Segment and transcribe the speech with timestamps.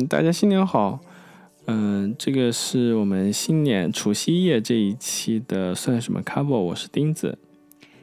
[0.00, 1.00] 嗯，大家新年好。
[1.66, 6.56] 嗯，这个是我们新年除夕夜这一期的算什么 cover？
[6.56, 7.38] 我是钉子。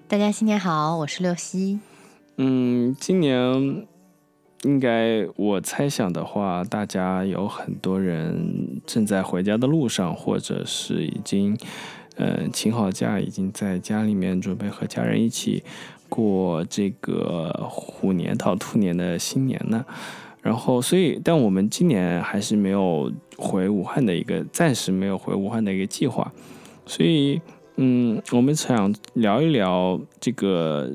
[0.07, 1.80] 大家新年好，我是六西。
[2.38, 3.88] 嗯，今年
[4.64, 11.57] 应该我猜想的话，大家有很多人正在回家的路上，或者是已经
[12.18, 15.64] 嗯请好假，已经在家里面准备和家人一起
[16.07, 19.84] 过这个虎年到兔年的新年呢。
[20.47, 26.32] 然后，所以，但我们今年还是没有回武汉的一个，暂时没有回武汉的一个计划。
[26.86, 27.42] 所以，
[27.75, 30.89] 嗯，我们想聊一聊这个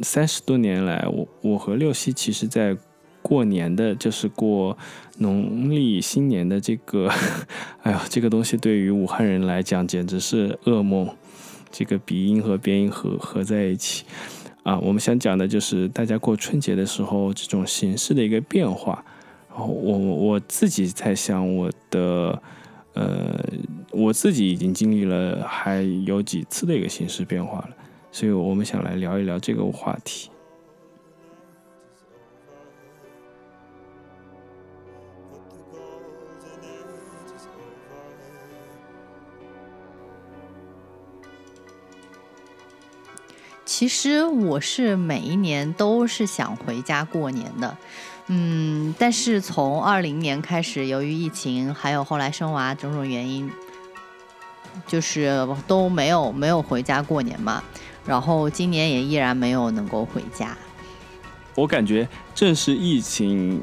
[0.00, 2.76] 三十多年来，我我和六七其实在
[3.22, 4.76] 过年的，就是过
[5.18, 7.08] 农历新年的这个，
[7.84, 11.08] 哎呦，这个东西对于武汉人来讲简直是噩梦，
[11.70, 14.04] 这个鼻音和边音合合在一起。
[14.66, 19.04] 啊，我们想讲的就是大家过春节的时候这种形式的一个变化。
[19.48, 22.42] 然后我我自己在想，我的
[22.94, 23.38] 呃，
[23.92, 27.70] 我自己已经经历了还有几次的一个形式变化了，
[28.10, 30.30] 所以我们想来聊一聊这个话题。
[43.78, 47.76] 其实我是每一年都是想回家过年的，
[48.28, 53.50] 嗯，但是从二零年开始，由于疫情，还有后来生娃种种原因，
[54.86, 57.62] 就是都没有没有回家过年嘛。
[58.06, 60.56] 然后今年也依然没有能够回家。
[61.54, 63.62] 我感觉正是疫情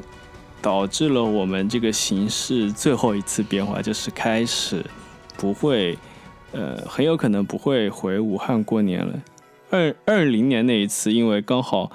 [0.62, 4.86] 导致了我们这个形式最后一次变化，就是开始
[5.36, 5.98] 不会，
[6.52, 9.12] 呃，很有可能不会回武汉过年了。
[9.74, 11.90] 二二零年那一次，因为刚好，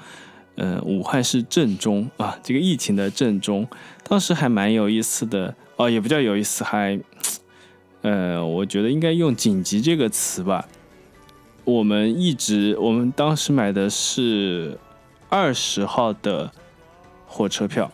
[0.56, 3.66] 嗯，武汉是正中啊，这个疫情的正中，
[4.06, 7.00] 当时还蛮有意思的哦，也不叫有意思，还，
[8.02, 10.68] 呃，我觉得应该用紧急这个词吧。
[11.64, 14.78] 我们一直，我们当时买的是
[15.30, 16.52] 二十号的
[17.26, 17.90] 火车票，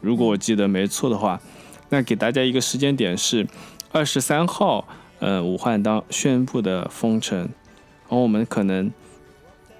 [0.00, 1.42] 如果我记得没错的话，
[1.90, 3.46] 那给大家一个时间点是
[3.92, 4.88] 二十三号，
[5.18, 7.50] 呃，武汉当宣布的封城。
[8.08, 8.90] 然后我们可能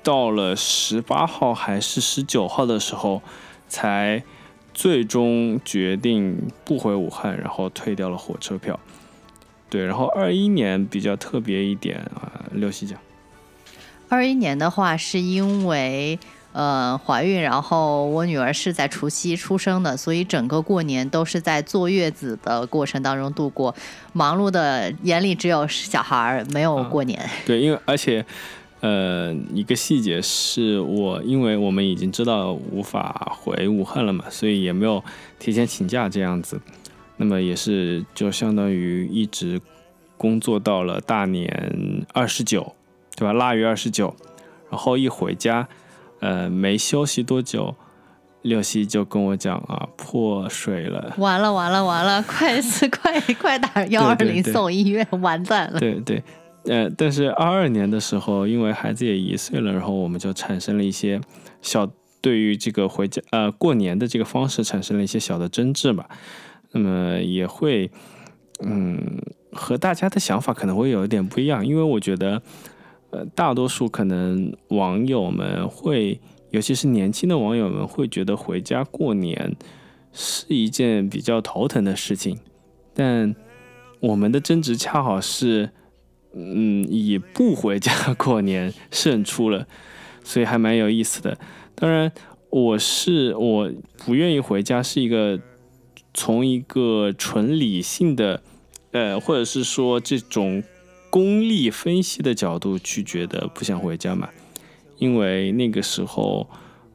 [0.02, 3.22] 到了十八号还是十九号的时候，
[3.68, 4.22] 才
[4.74, 8.78] 最终决定不回武汉，然后退掉了火车票。
[9.70, 12.98] 对，然后二一年比较特别一点啊，六西讲。
[14.08, 16.18] 二一年的话，是因为
[16.58, 23.72] 呃怀孕，然后我女儿是在除夕出生的，所以整个过年都是在坐月子的过程当中度过，
[24.12, 27.30] 忙碌的眼里只有小孩儿，没有过年。
[27.46, 28.26] 对，因为而且
[28.80, 35.04] 呃一个细节是我，因为我们已经知道无法回武汉了嘛，所以也没有
[35.38, 36.60] 提前请假这样子。
[37.18, 39.60] 那么也是就相当于一直
[40.16, 42.74] 工作到了大年二十九。
[43.16, 43.32] 对吧？
[43.32, 44.14] 腊月二十九，
[44.70, 45.66] 然后一回家，
[46.20, 47.74] 呃，没休息多久，
[48.42, 55.78] 六西就跟我讲啊，破水了，完了完了完了，快死快快打幺二零送医院，完蛋了。
[55.78, 56.22] 对对，
[56.64, 61.20] 呃，但是二二年的时候，因为孩子也一岁了，然后我们就产生了一些
[61.62, 61.88] 小
[62.20, 66.08] 对于这个回家呃过年的这个方式产生了一些小的争执吧。
[66.72, 67.90] 那么也会，
[68.64, 72.42] 嗯，和大家的想法可能会有一点不一样，因为我觉得。
[73.10, 76.20] 呃，大多数可能网友们会，
[76.50, 79.56] 尤其是年轻的网友们会觉得回家过年
[80.12, 82.38] 是一件比较头疼的事情，
[82.92, 83.34] 但
[84.00, 85.70] 我们的争执恰好是，
[86.34, 89.66] 嗯，以不回家过年胜出了，
[90.22, 91.38] 所以还蛮有意思的。
[91.74, 92.12] 当然，
[92.50, 93.72] 我是我
[94.04, 95.40] 不愿意回家，是一个
[96.12, 98.42] 从一个纯理性的，
[98.90, 100.62] 呃，或者是说这种。
[101.10, 104.28] 功利分析的角度去觉得不想回家嘛，
[104.98, 106.48] 因为那个时候，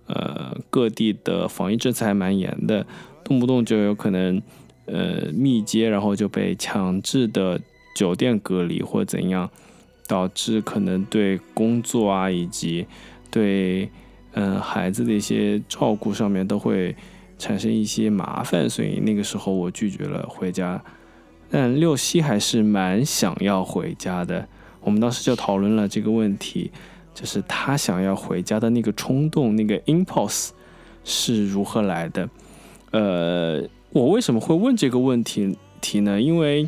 [0.06, 2.86] 呃，各地的防疫政策还蛮严的，
[3.24, 4.42] 动不动就有可能，
[4.86, 7.60] 呃，密接，然后就被强制的
[7.96, 9.50] 酒店隔离或怎样，
[10.08, 12.86] 导致可能对工作啊以及
[13.32, 13.90] 对，
[14.34, 16.96] 嗯，孩子的一些照顾上面都会
[17.40, 20.84] 产生一些麻烦，所以那个时候我拒绝了回家。
[21.56, 24.48] 但六西还是蛮想要回家的，
[24.82, 26.72] 我们当时就讨论了这个问题，
[27.14, 30.50] 就是他想要回家的那个冲动，那个 impulse
[31.04, 32.28] 是如何来的？
[32.90, 33.62] 呃，
[33.92, 36.20] 我为什么会问这个问题题呢？
[36.20, 36.68] 因为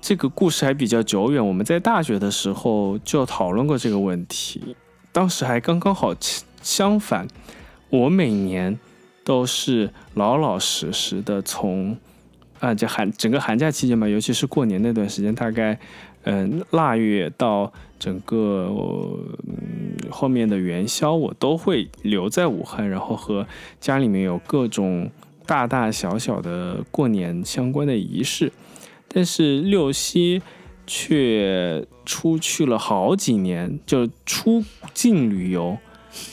[0.00, 4.76] 这个故事还比较久远，我们在大学的时候就讨论过这个问题，
[5.10, 6.14] 当时还刚刚好
[6.62, 7.26] 相反，
[7.90, 8.78] 我每年
[9.24, 11.98] 都是老老实实的从
[12.62, 15.76] 啊，这寒整个寒假期间吧，尤其是过年那段时间，大概
[16.22, 18.72] 嗯腊月到整个
[20.08, 23.44] 后面的元宵，我都会留在武汉，然后和
[23.80, 25.10] 家里面有各种
[25.44, 28.52] 大大小小的过年相关的仪式。
[29.08, 30.40] 但是六夕
[30.86, 34.62] 却出去了好几年，就出
[34.94, 35.76] 境旅游。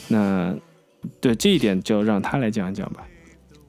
[0.06, 0.54] 那
[1.20, 3.04] 对这一点，就让他来讲讲吧。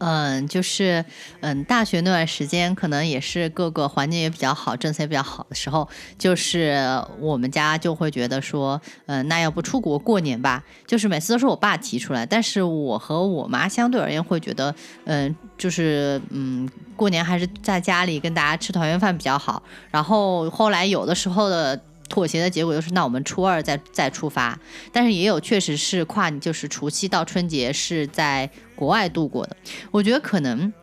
[0.03, 1.06] 嗯，就是
[1.42, 5.88] 嗯，大学那段时间可能也是各个环境也比较好，政策也比较好的时候，
[6.18, 6.75] 就是
[7.19, 10.63] 我们家就会觉得说，嗯，那要不出国过年吧？
[10.88, 14.74] 就是每次都是我爸提出来，但是我和我妈相对而言会觉得，
[15.06, 19.62] 嗯，就是嗯，过年还是在家里跟大家吃团圆饭比较好。
[19.92, 21.80] 然后后来有的时候的。
[22.12, 24.59] 妥协的结果就是，那我们初二再再出发，
[24.92, 28.50] 但是也有确实是跨，就是除夕到春节是在
[28.81, 29.56] 国外度过的。
[29.92, 30.74] 我觉得可能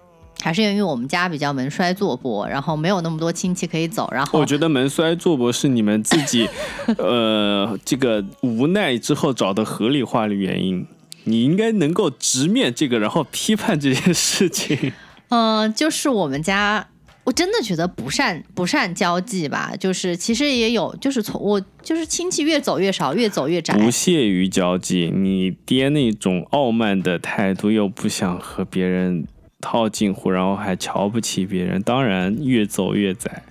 [0.40, 4.08] 还是因为我们家比较门衰坐薄，然后没有那么多亲戚可以走。
[4.12, 6.48] 然后我觉得门衰坐薄是你们自己，
[6.96, 10.86] 呃，这个无奈之后找的合理化的原因。
[11.24, 14.92] 你应该能够直面这个，然后批判这件事情。
[15.30, 16.86] 嗯，就是我们家。
[17.28, 23.76] 我真的觉得不善不善交际吧，就是其实也有，就是从我就是亲戚越走越少，越走越窄。
[23.76, 29.26] 不屑于交际，你爹那种傲慢的态度，又不想和别人
[29.60, 33.42] 套近乎，然后还瞧不起别人，当然越走越窄。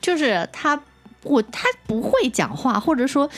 [0.00, 0.82] 就是他，
[1.22, 3.28] 我他不会讲话，或者说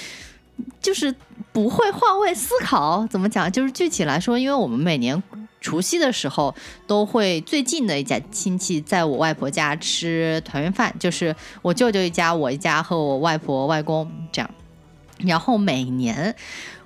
[0.81, 1.13] 就是
[1.51, 3.05] 不会换位思考。
[3.11, 3.51] 怎么讲？
[3.51, 5.21] 就是具体来说，因为我们每年。
[5.69, 6.55] 除夕的时候，
[6.87, 14.51] 都会最近的一家亲戚在我外婆家吃团圆饭，就是我舅舅一家、我一家和我外婆、外公这样，
[15.19, 16.35] 然后每年。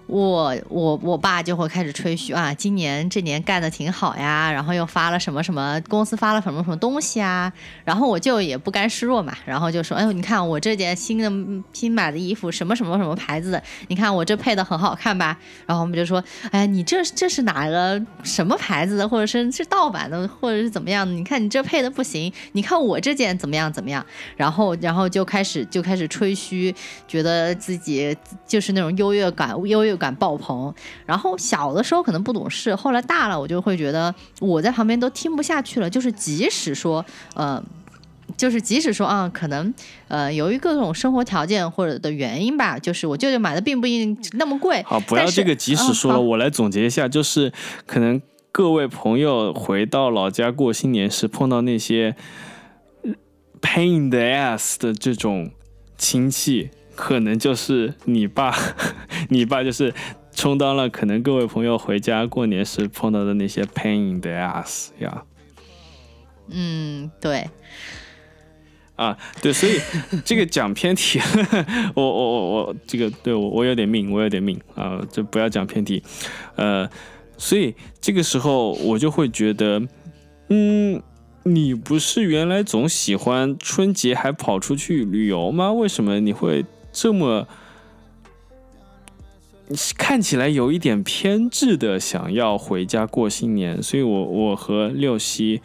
[0.07, 7.51] 我我我爸就会开始吹嘘啊，今年这年干的挺好呀，然后又发了什么什么公司发了什么什么东西啊，
[7.85, 11.33] 然后我就也不甘示弱嘛，然后就说，哎呦，你看我这件新的
[11.73, 15.39] 新买的衣服，什么什么什么牌子的，你看我这配的很好看吧？
[15.67, 21.15] 然后我们就说，哎，你这这是哪个什么牌子的，或者是是盗版的，或者是怎么样的？
[21.15, 24.05] 你看你这配的不行，你看我这件怎么样怎么样？
[24.37, 26.75] 然后然后就开始就开始吹嘘，
[27.09, 28.15] 觉得自己
[28.47, 29.92] 就是那种优越感，优越。
[29.97, 30.75] 感爆棚，
[31.07, 35.89] 然后小的时候可能不懂事，后来大了我就会觉得我在旁边都听不下去了。
[35.89, 37.05] 就是即使说，
[37.35, 37.63] 呃，
[38.37, 39.73] 就是即使说啊，可能
[40.09, 44.83] 呃，由于各种生活条件或者的原因吧，就是我舅舅买的并不一定那么贵。
[44.85, 47.53] 好，不要这个即使说了，我来总结一下，就是
[47.87, 52.17] 可能各位朋友回到老家过新年时碰到那些
[53.61, 55.51] pain the ass 的这种
[55.97, 56.71] 亲戚。
[56.95, 58.55] 可能就是你爸，
[59.31, 59.93] 你爸就是
[60.35, 65.25] 充当了可能各位朋友回家过年时碰到的那些 pain in the ass 呀。
[66.49, 67.49] 嗯，对。
[68.97, 69.81] 啊，对，所以
[70.25, 71.19] 这个讲偏题，
[71.95, 76.03] 我我我我这个对我我有点命，我有点命啊，就不要讲偏题。
[76.57, 76.89] 呃，
[77.37, 79.83] 所以这个时候我就会觉得，
[80.49, 81.03] 嗯。
[81.45, 85.73] 你不是原来总喜欢春节还跑出去旅游吗？
[85.73, 87.49] 为什么你会这么
[89.97, 93.83] 看起来有一点偏执的想要回家过新年？
[93.83, 95.63] 所以我我和六夕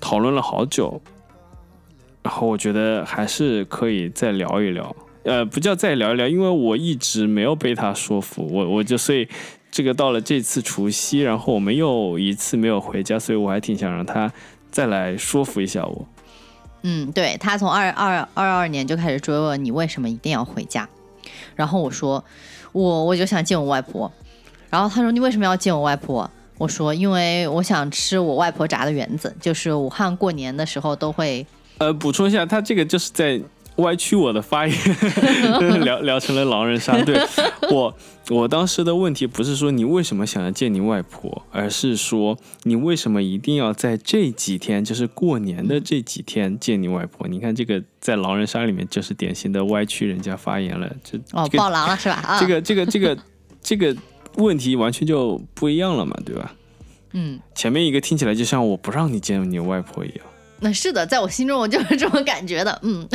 [0.00, 1.00] 讨论了好久，
[2.22, 4.94] 然后我觉得还是可以再聊一聊。
[5.24, 9.28] 呃，不叫再聊一聊，因为我一直没有被他说服，我我就所以
[9.70, 14.32] 这个到了这次除夕，然后我们又一次没有回家，所以我还挺想让他。
[14.70, 16.06] 再来说服一下我。
[16.90, 20.88] 嗯，对他从二二二二年就开始追问你为什么一定要回家，
[21.54, 22.24] 然后我说
[22.72, 24.10] 我我就想见我外婆，
[24.70, 26.30] 然后他说你为什么要见我外婆？
[26.56, 31.46] 我说因为我想吃我外婆炸的圆子，就是武汉过年的时候都会。
[31.76, 33.38] 呃，补充一下，他这个就是在。
[33.78, 34.76] 歪曲我的发言，
[35.84, 37.00] 聊聊成了狼人杀。
[37.02, 37.20] 对
[37.70, 37.94] 我，
[38.30, 47.26] 我当时的问题不是说你为什么想要见你外婆，而是说你为什么一定要在这几天，就是过年的这几天见你外婆？
[47.28, 52.14] 你看这个在狼人杀里面就是典型的歪曲人家发言了，这哦，爆狼了是吧？
[52.14, 53.18] 啊这个这个这个
[53.62, 53.96] 这个
[54.36, 56.54] 问题完全就不一样了嘛，对吧？
[57.12, 60.18] 嗯，前面一个听起来就像我不让你见你外婆一样。
[60.60, 63.08] 那是的，在我心中我就是这么感觉的，嗯，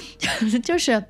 [0.62, 1.02] 就是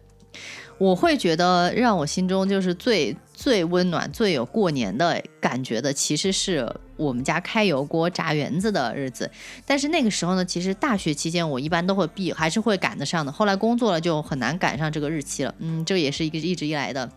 [0.79, 9.31] 我会觉得让我心中就是最最温暖、最有过年的感觉的，其实是我们家开油锅炸圆子的日子。
[9.67, 13.31] 但是那个时候呢，其实大学期间我一般都会避，还是会赶得上的。
[13.31, 17.09] 后来工作了就很难赶上这个日期了，嗯，这也是一个一直以来的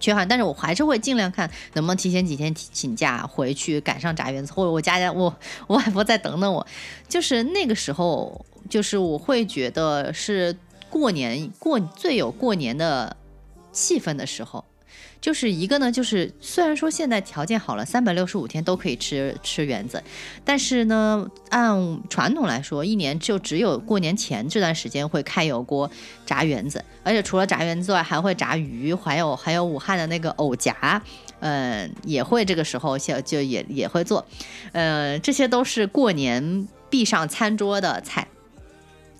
[0.00, 5.32] 缺憾，但是我还是会尽量看能不能提前几天请假回去赶上炸园子，或者我家家我
[5.66, 6.66] 我外婆再等等我，
[7.06, 10.56] 就是那个时候，就是我会觉得是
[10.88, 13.16] 过年过最有过年的
[13.70, 14.64] 气氛的时候。
[15.20, 20.02] 就是一个呢，就是虽然说现在条件好了，三百六十五天都可以吃吃圆子，
[20.44, 25.90] 但是呢，按传统来说，一年就只有过年前这段时间会开油锅
[26.24, 31.02] 炸圆子，而且除了炸圆子外，还会炸鱼，还有还有武汉的那个藕夹，
[31.40, 34.26] 嗯，也会这个时候就就也也会做，
[34.72, 38.26] 呃，这些都是过年必上餐桌的菜。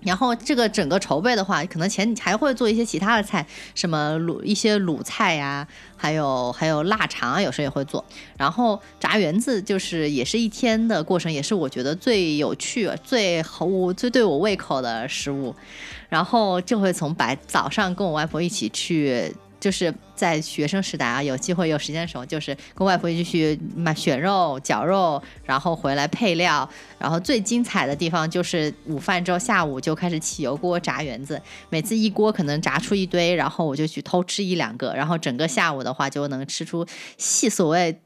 [0.02, 5.66] 然后这个整个筹备的话，可能前还会做一些其他的菜，什么卤一些卤菜呀，
[5.96, 8.04] 还有还有腊肠啊，有时候也会做。
[8.38, 15.54] 然后炸圆子就是也是一天的过程，也是我觉得最有趣、最合最对我胃口的食物。
[16.08, 19.32] 然后就会从白早上跟我外婆一起去。
[19.60, 26.68] 就是在学生时代啊，有机会有时间的时候，就是跟外婆一起去买选肉、绞肉，然后回来配料。
[26.98, 31.40] 然后最精彩的地方就是午饭之后，下午就开始起油锅炸圆子。
[31.68, 36.86] 每次一锅可能炸出一堆，然后我就去偷吃一两个，然后整个下午的话就能吃出
[37.18, 38.00] 细所谓。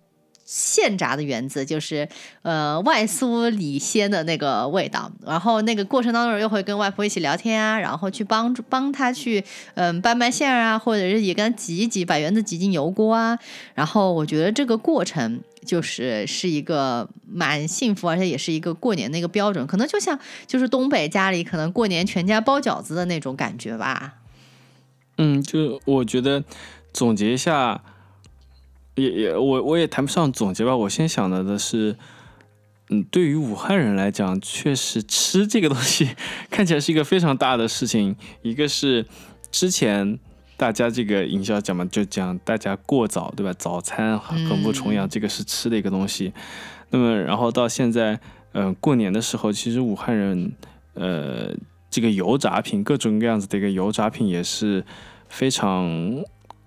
[0.45, 2.07] 现炸的圆子就是
[2.43, 9.43] 呃外酥里鲜的那个味道，然后那个过程当中又会跟外婆一起聊天啊，然后去帮助帮她去
[9.75, 13.39] 嗯拌拌馅儿啊，或者是也跟她挤一挤，把圆子挤进油锅啊。
[13.75, 24.17] 然后我觉得这个过程就是是一个蛮幸福，而且也是一个过年的一个标准，可能就像就是东北家里可能过年全家包饺子的那种感觉吧。
[25.17, 26.45] 嗯，就我觉得
[26.93, 27.81] 总结一下。
[28.97, 31.97] 也也我我也谈不上总结吧，我先想到的是，
[32.91, 36.11] 嗯，对于武汉人来讲，确实吃这个东西
[36.49, 38.15] 看起来是一个非常大的事情。
[38.43, 39.05] 一个是
[39.51, 40.19] 之前
[40.57, 43.53] 大家这个营销讲嘛，就讲大家过早对吧？
[43.59, 46.33] 早餐很不重阳，这个是吃的一个东西。
[46.91, 48.21] 那么然后到现在，
[48.53, 50.53] 嗯，过年的时候，其实武汉人，
[50.93, 51.53] 呃，
[51.91, 54.85] 这个油炸品各种各样子的一个油炸品也是
[55.29, 56.23] 非常。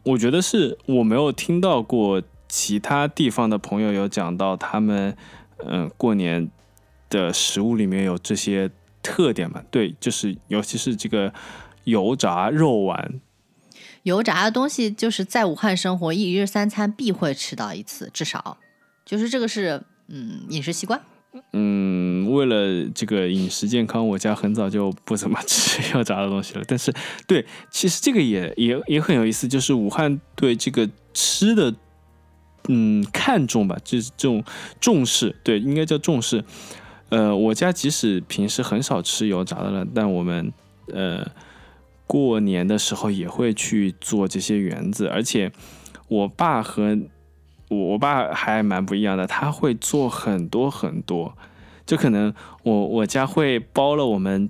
[0.08, 5.16] 我觉得是我没有听到过其他地方的朋友有讲到他们，
[5.66, 6.50] 嗯，过年
[7.10, 8.72] 的食物里面有这些
[9.04, 9.62] 特点嘛？
[9.70, 11.34] 对，就是尤其是这个
[11.84, 13.20] 油炸肉丸，
[14.04, 18.58] 油炸的东西就是在武汉生活，一日三餐必会吃到一次，至少
[19.04, 21.02] 就是这个是嗯饮食习惯。
[21.54, 26.64] 嗯，为了这个饮食健康，我家很早就不怎么吃油炸的东西了。
[26.68, 26.94] 但是，
[27.28, 31.74] 对，其实这个也也也很有意思，就是武汉对这个吃的，
[32.68, 34.44] 嗯，看重吧，就是这种
[34.80, 36.44] 重视，对，应该叫重视。
[37.10, 40.52] 呃，我家即使平时很少吃油炸的了，但我们
[40.94, 41.26] 呃
[42.06, 45.52] 过年的时候也会去做这些圆子，而且
[46.08, 47.00] 我爸和。
[47.70, 51.38] 我我爸还蛮不一样的，他会做很多很多，
[51.86, 52.34] 就可能
[52.64, 54.50] 我我家会包了我们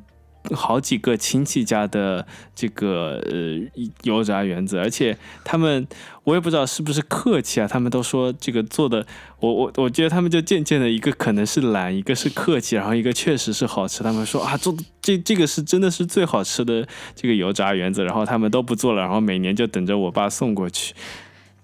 [0.54, 5.86] 好几个亲戚家的这个呃油炸圆子，而且他们
[6.24, 9.06] 我也不知道是不是客气啊，他们都说这个做的，
[9.42, 20.94] 我我我觉得他们就渐渐的一个可能是懒，一个是客气，然后一个确实是好吃，他们说啊做这这个是真的是最好吃的这个油炸圆子，然后他们都不做了，然后每年就等着我爸送过去。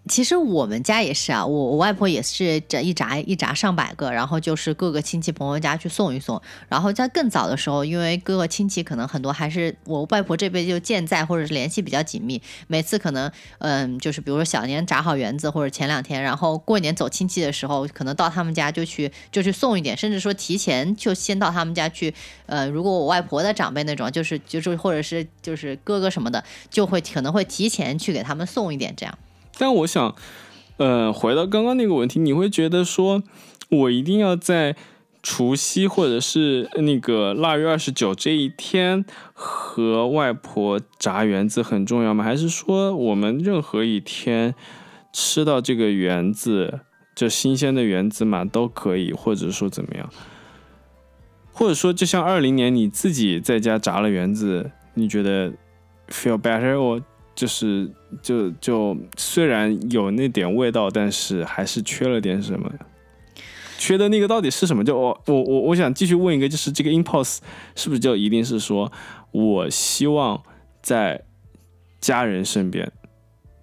[0.09, 6.41] 其实我们家也是啊，我我外婆也是这一扎一扎上百个，然后就是各个亲戚朋友家去送一送。
[6.67, 22.13] 然后在更早的时候，因为各个亲戚可能很多还是我外婆这辈就健在，或者是联系比较紧密，每次可能嗯，就是比如说小年炸好圆子，或者前两天，然后过年走亲戚的时候，可能到他们家就去就去送一点，甚至说提前就先到他们家去。
[22.45, 29.17] 呃，如果我外婆的长辈那种，就是就是或者是就是哥哥什么的，就会可能会提前去给他们送一点这样。
[29.57, 30.15] 但我想，
[30.77, 33.21] 呃，回到刚刚那个问题，你会觉得说，
[33.69, 34.75] 我一定要在
[35.21, 42.23] 除夕或者是那个腊月二十九这一天和外婆炸圆子很重要吗？
[42.23, 44.53] 还是说我们任何一天
[45.13, 46.81] 吃到这个圆子，
[47.15, 50.09] 就新鲜的圆子嘛都可以，或者说怎么样？
[51.53, 55.53] 或者说，就像二零年你自己在家炸了圆子，你觉得
[56.09, 56.99] feel better 我？
[57.35, 62.71] 就是就就虽然有那点味道，但是还是缺了点什么。
[63.77, 64.83] 缺的那个到底是什么？
[64.83, 67.39] 就我我我我想继续问一个，就是这个 impulse
[67.75, 68.89] 是不是就一定是说
[69.31, 70.41] 我希望
[70.81, 71.23] 在
[71.99, 72.89] 家人身边，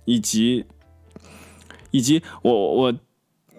[0.04, 0.66] 以及
[1.90, 2.94] 以及我我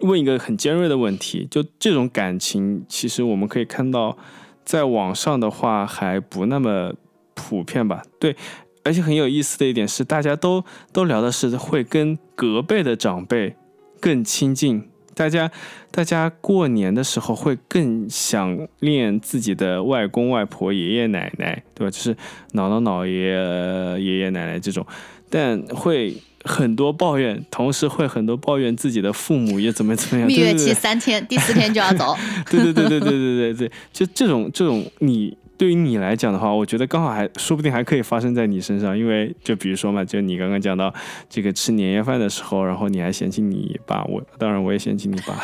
[0.01, 4.15] 问一个很尖锐的问题，就这种感情，其实我们可以看到，
[4.63, 6.93] 在网上的话还不那么
[7.33, 8.03] 普遍吧？
[8.19, 8.35] 对。
[8.83, 13.55] 而且很有意思的一点是，大家都都聊的是会跟隔辈的长辈
[13.99, 14.87] 更亲近。
[15.13, 15.51] 大家
[15.91, 21.91] 大家过年的时候会更想念自己的外公外婆、爷爷奶奶，对吧？
[21.91, 22.15] 就是
[22.53, 24.83] 姥姥姥爷、爷爷奶奶这种，
[25.29, 30.27] 但会很多抱怨，同时会很多抱怨自己的父母也怎么怎么样。
[30.27, 32.15] 蜜月期三天，第四天就要走。
[32.49, 35.37] 对对对对对对对对，就这种这种你。
[35.61, 40.91] 对于你来讲的话，我觉得刚好还说不定还可以发生在你身上，因为就比如说嘛，就你刚刚讲到
[41.29, 45.39] 这个吃年夜饭的时候，然后你还嫌弃你爸，我当然我也嫌弃你爸，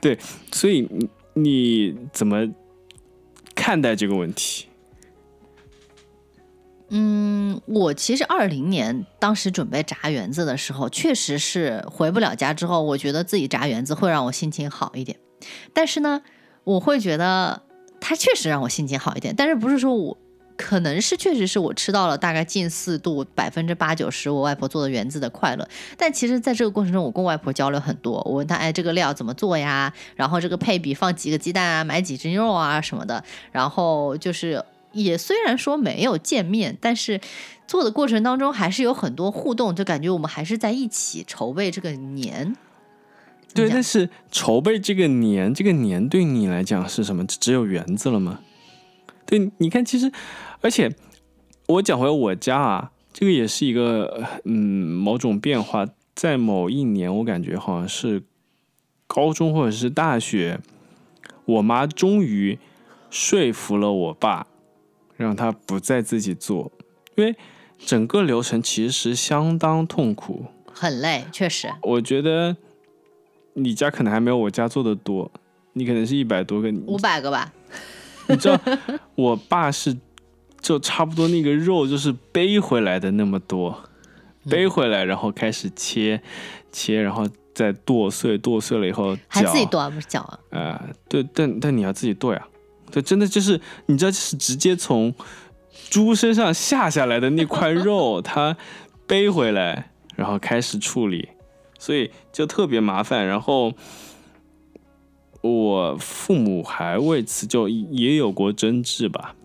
[0.00, 0.18] 对，
[0.50, 0.88] 所以
[1.34, 2.48] 你怎么
[3.54, 4.68] 看待这个问题？
[6.88, 15.18] 嗯，我其实二零年当时准备炸园子的时候，确实是回不了家之后，我觉得自己炸园子会让我心情好一点，
[15.74, 16.22] 但是呢，
[16.64, 17.65] 我会觉得。
[18.08, 20.16] 它确实让我心情好一点，但是不是说我
[20.56, 29.92] 可能是确实是我吃到了大概近四度百分之八九十我外婆做的园子的快乐，但其实在这个过程中，我跟外婆交流很多，我问她，哎，这个料怎么做呀？
[30.14, 37.20] 然后这个配比放几个鸡蛋啊，买几斤肉啊什么的，然后就是也虽然说没有见面，但是
[37.66, 42.56] 做的过程当中还是有很多互动，就感觉我们还是在一起筹备这个年。
[43.56, 47.24] 对，但是筹备这个年，这个年对你来讲是什么？
[47.26, 48.40] 只有园子了吗？
[49.24, 50.12] 对，你看，其实，
[50.60, 50.94] 而且
[51.66, 55.86] 我讲回我家啊，这个也是一个嗯某种变化。
[56.14, 58.22] 在某一年，我感觉好像是
[59.06, 60.60] 高中或者是大学，
[61.44, 62.58] 我妈终于
[63.10, 64.46] 说服了我爸，
[65.16, 66.72] 让他不再自己做，
[67.16, 67.36] 因为
[67.78, 72.56] 整个流程其实相当痛苦，很累，确实，我觉得。
[73.58, 75.30] 你家可能还没有我家做的多，
[75.72, 77.50] 你可能是一百多个，五百个吧。
[78.28, 78.60] 你知道，
[79.14, 79.96] 我爸是
[80.60, 83.82] 就差不多那个肉就是背回来的那么多，
[84.50, 86.20] 背回来然后开始切
[86.70, 90.38] 切，然后再剁碎，剁碎了以后还自己剁啊，不是绞啊？
[90.50, 92.46] 啊，对，但但你要自己剁呀，
[92.90, 95.14] 对，真的就是你知道，就是直接从
[95.88, 98.56] 猪身上下下来的那块肉， 它
[99.06, 101.28] 背回来，然后开始处理。
[101.78, 103.72] 所以就特别麻烦，然后
[105.42, 109.36] 我父母还为此就也有过争执吧，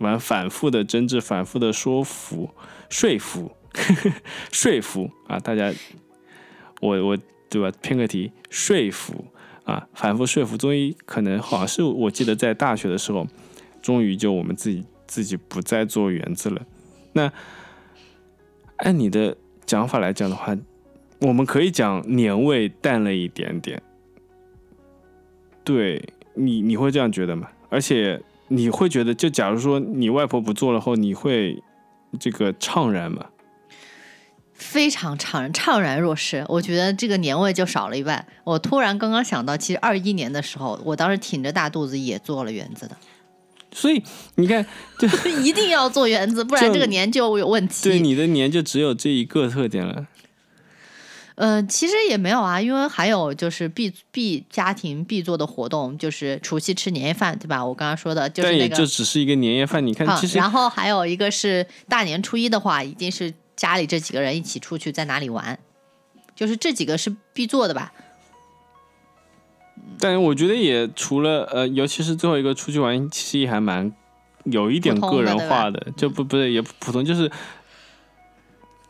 [0.00, 2.50] 完反复的争执，反复的说服、
[2.90, 3.50] 说服、
[4.52, 5.38] 说服啊！
[5.38, 5.72] 大家，
[6.80, 7.70] 我我对吧？
[7.80, 9.24] 偏个题，说服
[9.64, 13.26] 啊，反复说服，终于可能好像是我记得在大学的时候，
[13.80, 16.60] 终于就我们自己自己不再做园子了。
[17.12, 17.32] 那
[18.78, 20.54] 按你的讲法来讲的话。
[21.20, 23.82] 我们可以讲年味淡了一点点，
[25.64, 26.02] 对
[26.34, 27.48] 你你会这样觉得吗？
[27.68, 31.62] 而且你会觉得，就假如说你外婆不做了后，你会
[32.20, 33.26] 这个怅然吗？
[34.52, 36.44] 非常怅然，怅然若失。
[36.48, 38.26] 我觉得这个年味就少了一半。
[38.44, 42.96] 我突然刚刚想到，其实二一年的时候，我当时挺着大肚子也做了园子的。
[43.72, 44.02] 所以
[44.36, 44.64] 你看，
[44.98, 45.08] 就
[45.42, 47.88] 一定要做园子，不然这个年就有问题。
[47.88, 50.06] 对，你的年就只有这一个特点了。
[51.36, 57.62] 呃，其实也没有啊，因为还有就是必必家庭必做的活动，就是除夕吃年夜饭，对吧？
[57.62, 59.86] 我刚刚说的就是那个，也就只是一个年夜饭。
[59.86, 65.58] 你看，其实然后还有一个是大年初一的话，一定是家里这几个人一起出去在哪里玩，
[66.34, 67.92] 就是这几个是必做的吧。
[70.00, 73.92] 但我觉得也除了呃，尤其是最后一个出去玩，其实也还蛮
[74.44, 77.30] 有一点个人化的，就不不是也普通，就是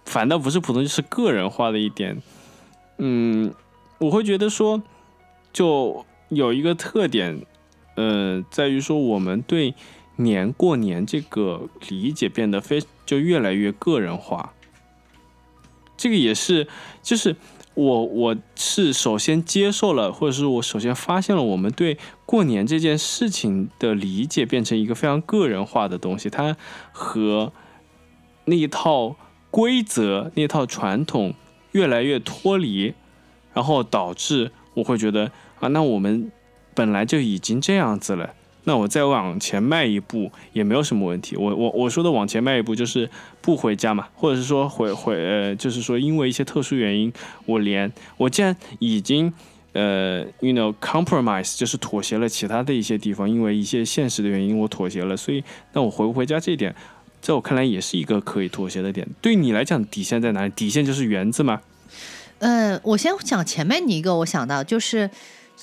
[0.05, 2.17] 反倒不是普通，就是个人化的一点。
[2.99, 3.53] 嗯，
[3.99, 4.83] 我会觉得说，
[5.53, 7.45] 就有一个特点，
[7.95, 9.75] 呃，在于说我们对
[10.17, 14.55] 年过年这个理解变得非就越来越个人化。
[15.97, 16.67] 这个也是，
[17.03, 17.37] 就是
[17.75, 26.57] 我我是首先接受了，或者是我首先发现了，我们对过年这件事情的理解变成一个非常个人化的东西，它
[26.93, 27.53] 和
[28.47, 29.17] 那一套
[29.51, 31.35] 规则、那套传统。
[31.77, 32.95] 越来越脱离，
[33.53, 36.33] 然后导致我会觉得啊，那我们
[36.75, 38.33] 本来就已经这样子了，
[38.65, 41.37] 那我再往前迈一步也没有什么问题。
[41.37, 43.11] 我我我说的往前迈一步就是
[43.43, 47.12] 不回家嘛，或者是说回回呃，就是说因为一些特殊原因，
[47.45, 49.31] 我连我既然已经
[49.75, 56.75] 呃，you know compromise 就是妥协了其他的一些地方，因为一些现实的原因我妥协了，所以那我回不回家这一点。
[57.27, 59.05] 在我看来，也是一个可以妥协的点。
[59.21, 60.53] 对你来讲，底线在哪里？
[60.55, 61.61] 底线就是园子吗？
[62.39, 65.11] 嗯，我先讲前面你一个，我想到就是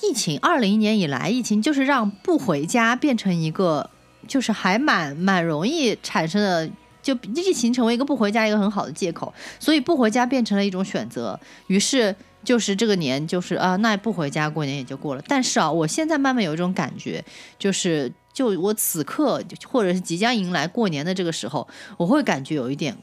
[0.02, 3.88] 疫情，二零年以来，疫情就是让不回家变成一个，
[4.28, 6.70] 就是还蛮蛮容易产生的
[7.02, 11.40] 就疫情成为一个不回家一个很好的借口，所以不回家变成了一种选择。
[11.68, 15.22] 于是就是这个年就是啊，那不回家过年也就过了。
[15.26, 17.24] 但是啊，我现在慢慢有一种感觉，
[17.58, 21.66] 就是就我此刻或者是即将迎来过年的这个时候，
[21.96, 22.94] 我会感觉有一点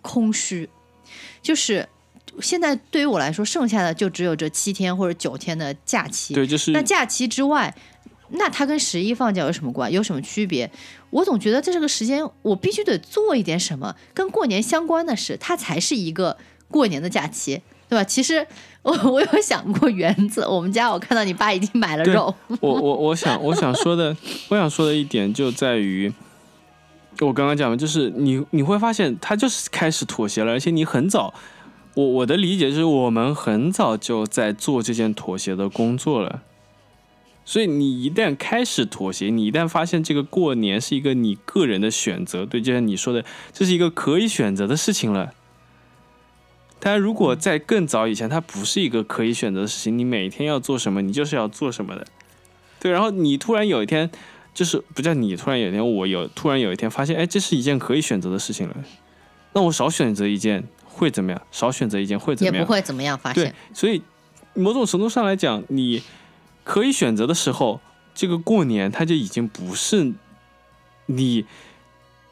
[0.00, 0.70] 空虚，
[1.42, 1.86] 就是
[2.40, 6.32] 现在对于我来说，剩下的就只有这七天或者九天的假期。
[6.32, 7.74] 对，就是那假期之外。
[8.30, 9.90] 那它跟十一放假有什么关？
[9.90, 10.70] 有什么区别？
[11.08, 16.36] 我总觉得在这个时间，我必须得做一点什么跟过年相关的事，它才是一个
[16.70, 18.04] 过年的假期，对吧？
[18.04, 18.46] 其实
[18.82, 22.34] 我我有想过园子，我们家我看到你爸已经买了肉。
[22.60, 24.16] 我我我想我想说的，
[24.50, 26.12] 我想说的一点就在于，
[27.20, 31.32] 我刚刚讲的，就是你你会发现他就是开始妥协了，而且你很早，
[31.94, 36.42] 我我的理解就是我们很早就在做这件妥协的工作了。
[37.44, 43.24] 所以你一旦开始妥协，你一旦发现这个过年是一个你个人的选择，对，就像你说的，
[43.54, 45.32] 这是一个可以选择的事情了。
[46.80, 52.06] 但如果在更早以前，它不是一个可以选择的事情，你每天要做什么，你就是要做什么的，
[52.80, 52.92] 对。
[52.92, 54.10] 然后你突然有一天，
[54.54, 58.76] 就是不叫你突然有一天，我有突然有一天发现，哎，这是一件可以选择的事情了，
[59.52, 61.42] 那我少选择一件会怎么样？
[61.50, 62.54] 少选择一件会怎么样？
[62.54, 63.18] 也不会怎么样。
[63.18, 63.44] 发现。
[63.44, 64.02] 对，所以
[64.54, 66.02] 某种程度上来讲，你。
[66.64, 67.80] 可以选择的时候，
[68.14, 70.12] 这个过年它就已经不是
[71.06, 71.46] 你，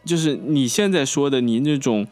[0.05, 2.07] 就是你现在说的你那种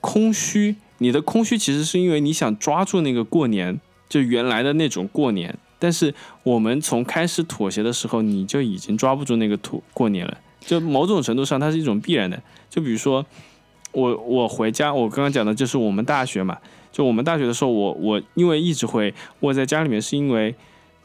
[0.00, 0.74] 空虚。
[1.00, 5.58] 你的空虚其实是因为你想抓住那个过年，就原来的那种过年。
[5.78, 10.38] 但是我们从开始妥协的时候，你就已经抓不住那个妥过年了。
[10.60, 12.40] 就某种程度上，它是一种必然的。
[12.70, 13.26] 就比如说
[13.92, 16.56] 我我回家，我刚刚讲的就是我们大学嘛。
[16.92, 20.54] 就我们大学的时候，我我因为一直会窝在家里面，是因为。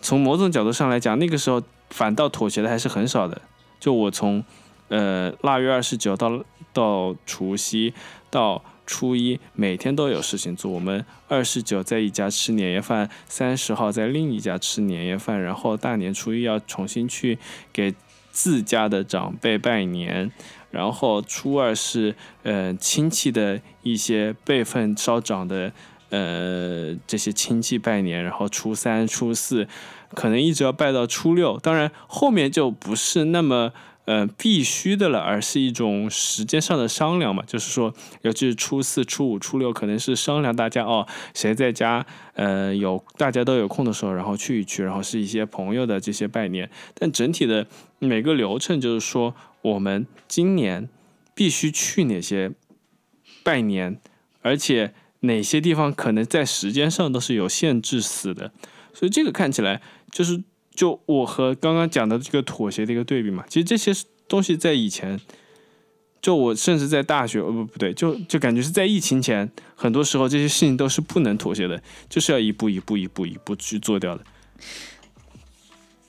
[0.01, 3.41] 从某种角度上来讲，那个时候反倒妥协的还是很少的。
[3.79, 4.43] 就我从，
[4.89, 7.91] 呃，腊月二十九到到除夕
[8.29, 10.71] 到初一，每天都有事情做。
[10.71, 17.37] 我们二十九在一家吃年夜饭，三十号在另一家吃年夜饭，然后大年初一要重新去
[17.73, 17.93] 给
[18.31, 20.31] 自家的长辈拜年，
[20.71, 25.71] 然后初二是呃亲戚的一些辈分稍长的。
[26.11, 29.67] 呃，这些亲戚拜年，然后初三、初四，
[30.13, 31.57] 可能一直要拜到初六。
[31.57, 33.73] 当然，后面就不是那么
[34.05, 37.43] 呃必须的了，而是一种时间上的商量嘛。
[37.45, 46.69] 就是说，尤其是初四、初五、初六，可能是商量大家哦，谁在家呃有大家都有空的时候，然后去一去，然后是一些朋友的这些拜年。
[46.93, 47.67] 但整体的
[47.99, 50.87] 每个流程就是说，我们今年
[51.33, 52.51] 必须去哪些
[53.43, 53.99] 拜年，
[54.41, 54.93] 而且。
[55.21, 58.51] 哪些地方可能在时间上都是有限制死的，
[58.93, 60.43] 所以这个看起来就是
[60.75, 63.43] 就我和刚刚讲的这个妥协的一个对比嘛。
[63.47, 63.91] 其实这些
[64.27, 65.19] 东西在以前，
[66.21, 74.23] 就我甚至在大学，不不对，就就感觉是在疫情前，很多时候这些事情都是不能妥协的，就是要一步一步一步一步去做掉的。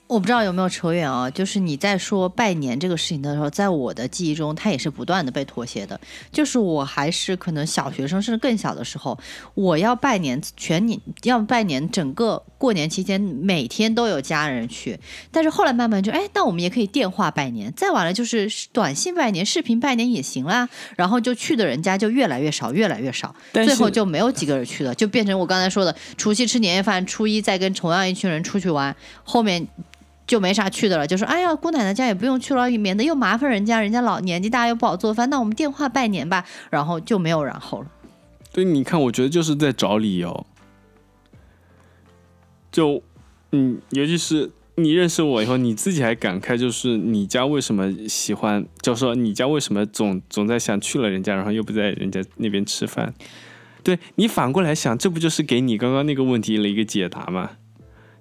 [0.09, 6.01] 我不知道有没有扯远啊，就是你在说拜年这个事情的时候，在我的记忆中，它也是不断的被妥协的。
[6.31, 9.19] 就是我还是可能小学生甚至更小的时候，
[9.55, 14.97] 我要拜年，全年要拜年，整个过年期间每天都有家人去。
[15.33, 20.69] 但是后来慢慢就，哎，那我们也可以电话拜年，再晚了就是短信拜年、视频拜年也行啦。
[20.97, 29.67] 然后就去的人家就越来越少，越来越少，最后就没有几个人去了，就变成我刚才说的，除夕吃年夜饭，初一再跟同样一群人出去玩，后面。
[30.27, 37.87] 就没啥去的了，就说哎呀，姑奶奶家也不用去了，免得又麻烦人家，人家老年纪大又不好做饭，那我们电话拜年吧，然后就没有然后了。
[38.53, 40.47] 对，你看，我觉得就是在找理由。
[42.73, 43.03] 就，
[43.53, 53.15] 嗯，尤其是你认识我以后，你自己还感慨，就是你家为什么喜欢，就说你家为什么总总在想去了人家，然后又不在人家那边吃饭。
[53.83, 57.53] 对你反过来想，这不就是给你刚刚那个问题了一个解答吗？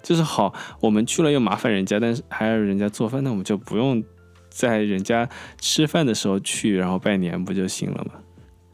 [0.06, 4.00] 就是好，我们去了又麻烦人家，但是还要人家做饭，那我们就不用
[4.48, 5.28] 在人家
[5.60, 8.12] 吃饭的时候去，然后拜年不就行了吗？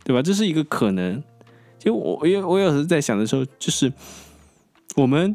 [0.04, 0.20] 对吧？
[0.20, 1.24] 这是一个可能。
[1.78, 3.90] 就我，我有我有时在想的时候，就是
[4.94, 5.34] 我们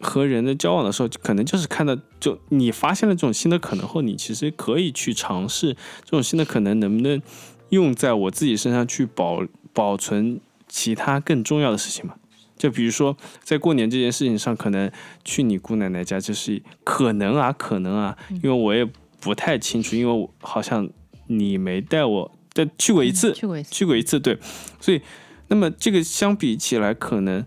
[0.00, 7.22] 和人的交往的时候，可能就是看到，就你发现了这种新的可能后，你其实可以去尝试这种新的可能能不能
[7.68, 12.16] 用在我自己身上去保保存其他更重要的事情嘛？
[12.58, 14.90] 就比如说，在过年这件事情上，可能
[15.24, 18.84] 去你姑奶奶家就是可能啊，可能啊，因为我也
[19.20, 20.88] 不太清楚，因为我好像
[21.28, 24.38] 你没带我，但去过一次，去过一次，去过一次，对，
[24.80, 25.00] 所以，
[25.46, 27.44] 那么这个相比起来，可能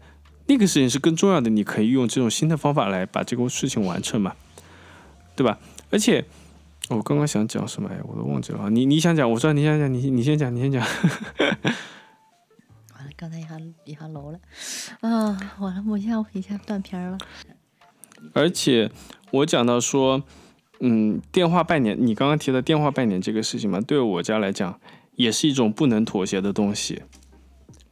[0.48, 4.34] 那个事情是更重要的，你可以用这种新的方法来把这个事情完成嘛，
[5.36, 5.60] 对吧？
[5.90, 6.24] 而且
[6.90, 8.70] 我刚刚想讲什么哎，我都忘记了。
[8.70, 10.86] 你你想讲，我知道你想讲，你你先讲，你先讲。
[13.22, 13.50] 刚才一下
[13.86, 14.40] 一下楼了，
[15.02, 17.16] 啊，完了，我一下我一下断片了。
[18.34, 18.90] 而且
[19.30, 20.24] 我讲到说，
[20.80, 24.82] 嗯，电话拜年，你刚刚提的电话拜年这个事情嘛，对我家来讲，
[25.18, 27.04] 也是一种不能妥协的东西。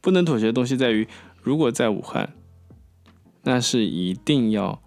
[0.00, 1.06] 不能妥协的东西在于，
[1.40, 2.34] 如果在武汉，
[3.44, 4.82] 那是一定要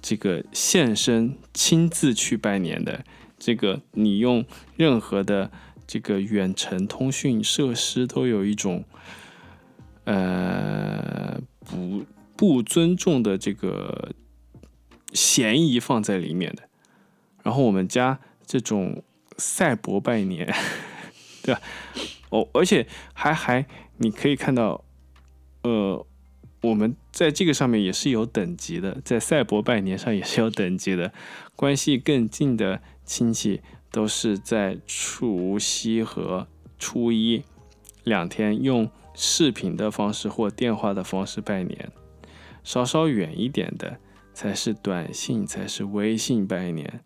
[0.00, 3.04] 这个现身亲自去拜年的。
[3.36, 4.44] 这个你用
[4.76, 5.50] 任何的
[5.84, 8.84] 这个远程通讯设施都有一种
[10.08, 14.12] 呃不不尊重的这个
[15.12, 16.62] 嫌疑放在里面的。
[17.42, 19.02] 然后我们家这种
[19.36, 20.46] 赛博拜年，
[21.42, 21.60] 对吧？
[22.30, 23.66] 哦，而且还还
[23.98, 24.84] 你可以看到，
[25.62, 26.06] 呃，
[26.62, 31.12] 我们在这个上面也是有等级的，在赛博拜年上也是有等级的，
[31.54, 32.80] 关系更近的。
[33.04, 36.46] 亲戚都是在除夕和
[36.78, 37.42] 初一
[38.04, 38.90] 两天用
[39.20, 41.90] 视频的方式或电话的方式拜年，
[42.62, 43.98] 稍稍远一点的
[44.32, 47.00] 才是短信，才是微信拜年。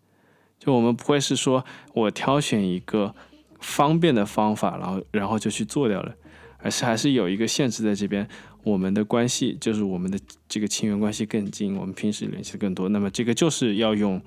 [0.59, 3.15] 就我们不会是说我挑选一个
[3.59, 6.13] 方便的方法，然后然后就去做掉了，
[6.59, 8.27] 而是还是有一个限制在这边。
[8.63, 14.21] 我们的关系就是我们的这个亲缘关系更近，我们平时联系更多，那么这个就是要用。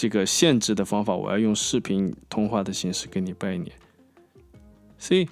[0.00, 3.72] 这个限制的方法，我要用视频通话的形式跟你拜年，
[4.96, 5.28] 所以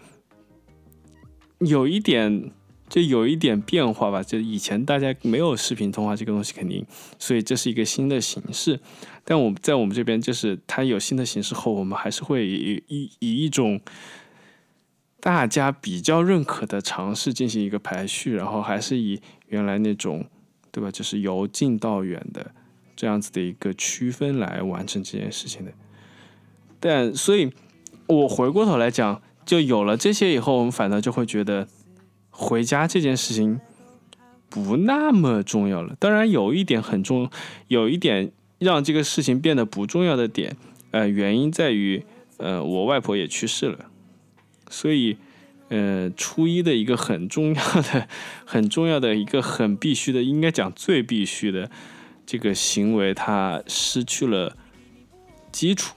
[1.59, 2.51] 有一点
[2.88, 4.23] 就有一点变化吧。
[4.23, 6.85] 就以前大家没有视频通话这个东西，肯定，
[7.19, 8.81] 所以这是一个新的形式。
[9.25, 13.81] 但我们在我们这边，就是它有新的形式后，我们还是会以以以一种
[15.21, 20.25] 大家比较认可的尝试进行一个排序，然后还是以原来那种，
[20.71, 20.90] 对吧？
[20.90, 22.53] 就是由近到远的。
[22.99, 25.71] 这样子的一个区分来完成这件事情的，
[26.81, 27.53] 但所以，
[28.07, 31.66] 我回过头来讲，就有了这些以后，我们反倒就会觉得
[32.30, 33.61] 回家这件事情
[34.50, 35.96] 不那么重要了。
[35.98, 37.30] 当然，有一点很重，
[37.68, 40.56] 有一点让这个事情变得不重要的点，
[40.90, 42.04] 呃，原因在于，
[42.38, 43.87] 呃，我外婆也去世了，
[44.68, 45.16] 所以，
[45.68, 48.09] 呃，初一的一个很重要的、
[48.44, 51.70] 很重要的一个很必须的，应该讲最必须的。
[52.26, 54.56] 这个行为它失去了
[55.52, 55.94] 基础，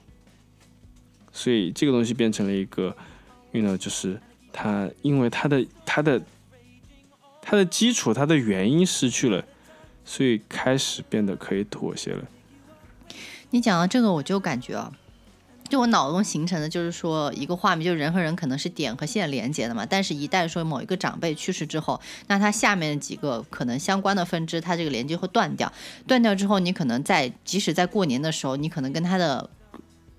[1.32, 2.96] 所以这个东西变成了一个，
[3.52, 4.20] 因为呢，就是
[4.52, 6.20] 他因为他的他的
[7.40, 9.44] 他的基础他的原因失去了，
[10.04, 12.24] 所以开始变得可以妥协了。
[13.50, 14.92] 你讲到这个，我就感觉啊。
[15.68, 25.72] 就我脑中形成的就是说一个画面，就人和人可能是点和线连接的嘛，但是一旦说某一个长辈去世之后，那他下面几个可能相关的分支，它这个连接会断掉，
[26.08, 29.48] 断掉之后，你可能在即使在过年的时候，你可能跟他的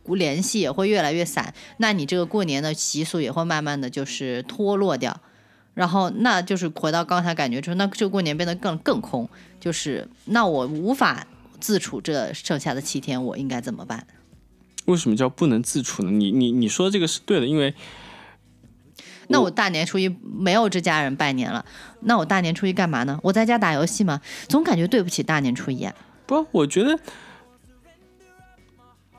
[0.08, 5.20] 联系也会越来越散，那你这个过年的习俗也会慢慢的就是脱落掉，
[5.74, 11.26] 然后那就是回到刚才感觉说，那这个过年变得更更空，就是那我无法
[11.60, 14.06] 自处这剩下的七天，我应该怎么办？
[14.86, 16.12] 为什么叫不能自处呢？
[16.12, 17.74] 你你你说这个是对的，因为
[19.28, 21.64] 那我大年初一没有这家人拜年了，
[22.02, 23.20] 那我大年初一干嘛呢？
[23.22, 24.20] 我在家打游戏吗？
[24.50, 25.88] 总感觉对不起大年初一。
[26.26, 27.00] 不，我觉得，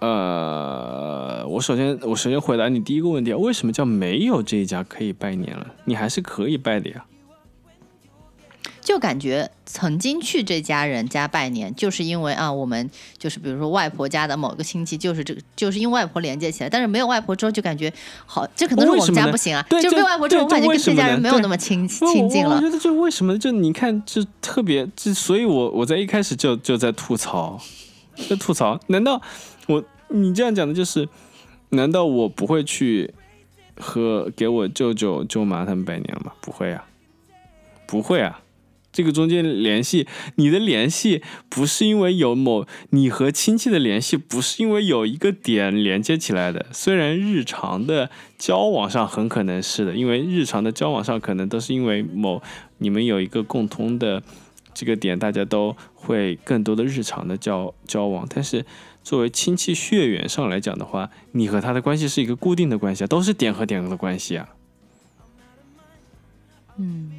[0.02, 5.64] 呃，我首先我首先回答你第一个问题啊，为什么叫没有这一家可以拜年了？
[5.84, 7.04] 你还是可以拜的呀。
[8.80, 16.68] 就感觉曾经去这家人家拜年，就是因为啊，我们就是比如说外婆家的某个亲戚，就是这个，就是因为外婆连接起来。
[16.68, 17.92] 但是没有外婆之后，就感觉
[18.26, 19.64] 好，这可能是我们家不行啊。
[19.80, 22.56] 就没有外婆之后，我感觉跟这家人没有那么亲亲近了。
[22.56, 23.38] 我觉得就为什么？
[23.38, 27.60] 就你看，就特别，就所以，我我在一开始就就在吐槽，
[28.28, 28.80] 在吐槽。
[28.88, 29.22] 难道
[29.66, 31.08] 我你这样讲的就是？
[31.74, 33.14] 难道我不会去
[33.78, 36.32] 和给我舅舅舅妈他们拜年吗？
[36.42, 36.84] 不会啊，
[37.86, 38.42] 不会啊。
[38.92, 46.66] 这个中间联系，你的联系不是因为有某你和亲戚的联系，不是因为有一个点连接起来的。
[46.72, 52.42] 虽然日常的交往上很可能是的，因为日常的交往上可能都是因为某
[52.76, 54.22] 你们有一个共通的
[54.74, 58.26] 这个点，大家都会更多的日常的交交往。
[58.28, 58.66] 但是
[59.02, 64.48] 作为亲戚血缘上来讲的话，你和他的关系是一个固定的关系啊，都是点和点的关系啊。
[66.76, 67.12] 嗯。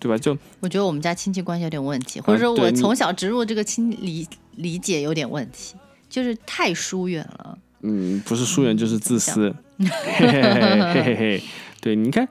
[0.00, 0.18] 对吧？
[0.18, 5.76] 就我觉得我们家亲戚关系有点问题，或者说我从小植入这个亲理理解有点问题，
[6.10, 7.58] 就是太疏远了。
[7.80, 9.56] 嗯，不是疏远就是自私。
[9.78, 9.86] 嘿
[10.28, 11.42] 嘿嘿嘿嘿，
[11.80, 12.28] 对，你看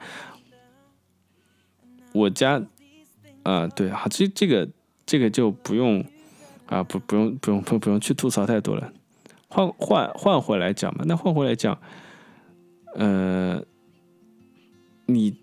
[2.12, 2.62] 我家
[3.42, 4.68] 啊，对啊，这这个
[5.04, 6.04] 这个就不用
[6.74, 8.92] 啊，不不用不用不不用去吐槽太多了。
[9.48, 11.78] 换换换回来讲嘛，那换回来讲，
[12.96, 13.62] 呃，
[15.06, 15.36] 你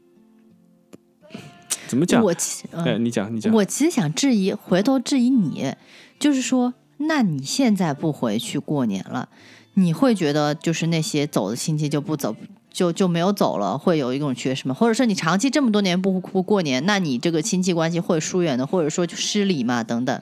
[1.88, 2.22] 怎么讲？
[2.22, 3.54] 我其哎，嗯，你讲，你讲。
[3.54, 5.74] 我其实想质疑，回头质疑你，
[6.20, 9.30] 就是说，那你现在不回去过年了，
[9.76, 12.36] 你会觉得就是那些走的亲戚就不走，
[12.70, 14.74] 就就没有走了，会有一种缺失吗？
[14.74, 20.22] 或者说你长期这么多年不不过年，那你这个亲戚关系会疏远的，或者说就失礼嘛等等。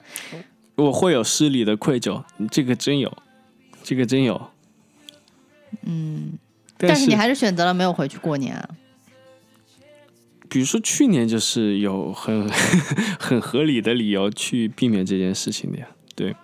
[0.76, 3.16] 我会有失礼的愧疚，这个真有，
[3.82, 4.50] 这个真有。
[5.82, 6.38] 嗯，
[6.76, 8.70] 但但是你还是选择了没有回去过年啊。
[10.48, 12.48] 比如说去年就是有很
[13.20, 16.34] 很合理的理由去避免这件事情的呀，对。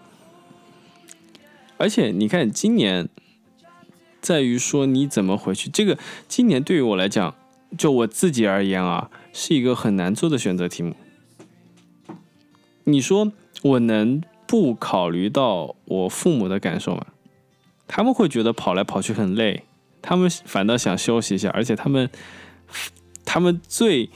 [1.78, 3.08] 而且你看，今年
[4.20, 5.68] 在于说你怎么回去。
[5.68, 7.34] 这个今年对于我来讲，
[7.76, 10.94] 就我自己而言啊，是一个很难做的选择题目。
[12.84, 13.32] 你说
[13.68, 17.06] 我能不考虑到我父母的感受吗？
[17.88, 19.62] 他们会觉得跑来跑去很累，
[20.02, 22.10] 他们反倒想休息一下，而且他们
[23.24, 24.10] 他们最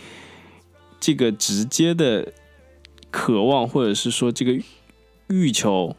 [0.99, 2.33] 这个直接的
[3.11, 4.61] 渴望，或者是说这个
[5.29, 5.95] 欲求，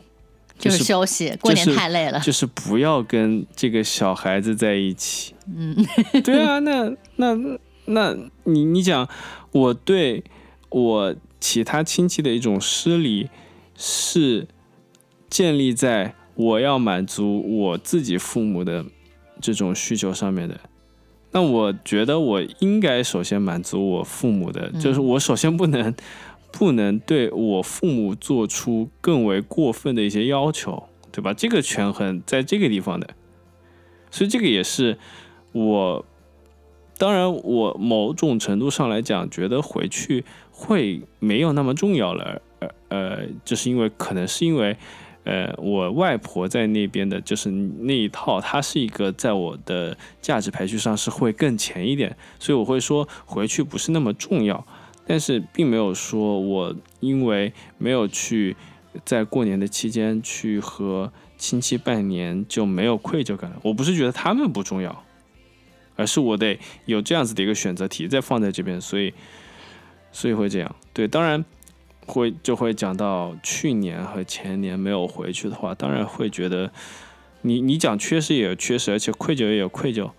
[0.60, 2.20] 就是是休息，过年太累了。
[2.20, 5.34] 就是不要跟这个小孩子在一起。
[5.48, 5.76] 嗯，
[6.24, 7.36] 对啊，那那
[7.86, 9.08] 那你你讲，
[9.52, 10.24] 我对
[10.70, 13.30] 我其他亲戚的一种失礼，
[13.84, 14.48] 是
[15.28, 18.86] 建立在我要满足我自己父母的
[19.42, 20.60] 这种需求上面的。
[21.32, 25.96] 那我觉得我应该首先满足我父母的，就是我首先不能
[26.52, 31.34] 不能对我父母做出更为过分的一些要求，对吧？
[31.34, 33.16] 这个权衡在这个地方的，
[34.12, 35.00] 所以这个也是
[35.54, 36.06] 我，
[37.00, 44.78] 当然我某种程度上来讲，觉得回去会没有那么重要了，呃呃，就是因为可能是因为。
[45.24, 54.66] 呃，我外婆在那边的，就是那一套，它是一个在我的价值排序上是会更前一点，所以我会说回去不是那么重要，
[55.06, 58.56] 但是并没有说我因为没有去
[59.06, 63.60] 在过年的期间去和亲戚拜年就没有愧疚感了。
[63.62, 65.04] 我不是觉得他们不重要，
[65.96, 69.14] 而是我得有这样子的一个选择题再放在这边，所以
[70.12, 70.76] 所以会这样。
[70.94, 71.46] 对，当然。
[72.08, 76.72] 会就会讲到去年和前年没有回去的话，当然会觉得
[77.44, 80.12] 你你讲缺失也有缺失，而且愧疚也有愧疚，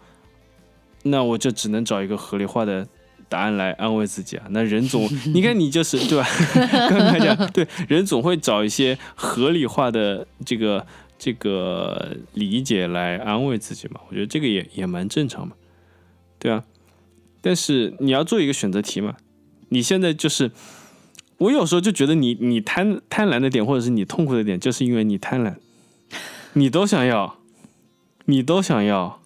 [1.02, 2.86] 那我就只能找一个合理化的
[3.28, 4.46] 答案来安慰自己啊。
[4.50, 6.26] 那人总 你看你就是对吧？
[6.88, 10.86] 刚才讲对，人总会找一些合理化的这个
[11.18, 14.00] 这个理解来安慰自己嘛。
[14.08, 15.54] 我觉得这个也也蛮正常嘛，
[16.38, 16.64] 对啊。
[17.40, 19.16] 但是你要做一个选择题嘛，
[19.68, 20.52] 你现在就是。
[21.42, 25.56] 我有时候就觉得你你贪贪婪的点，或者是你痛苦的点，就是因为你贪婪，
[26.52, 27.36] 你都想要，
[28.26, 29.20] 你都想要。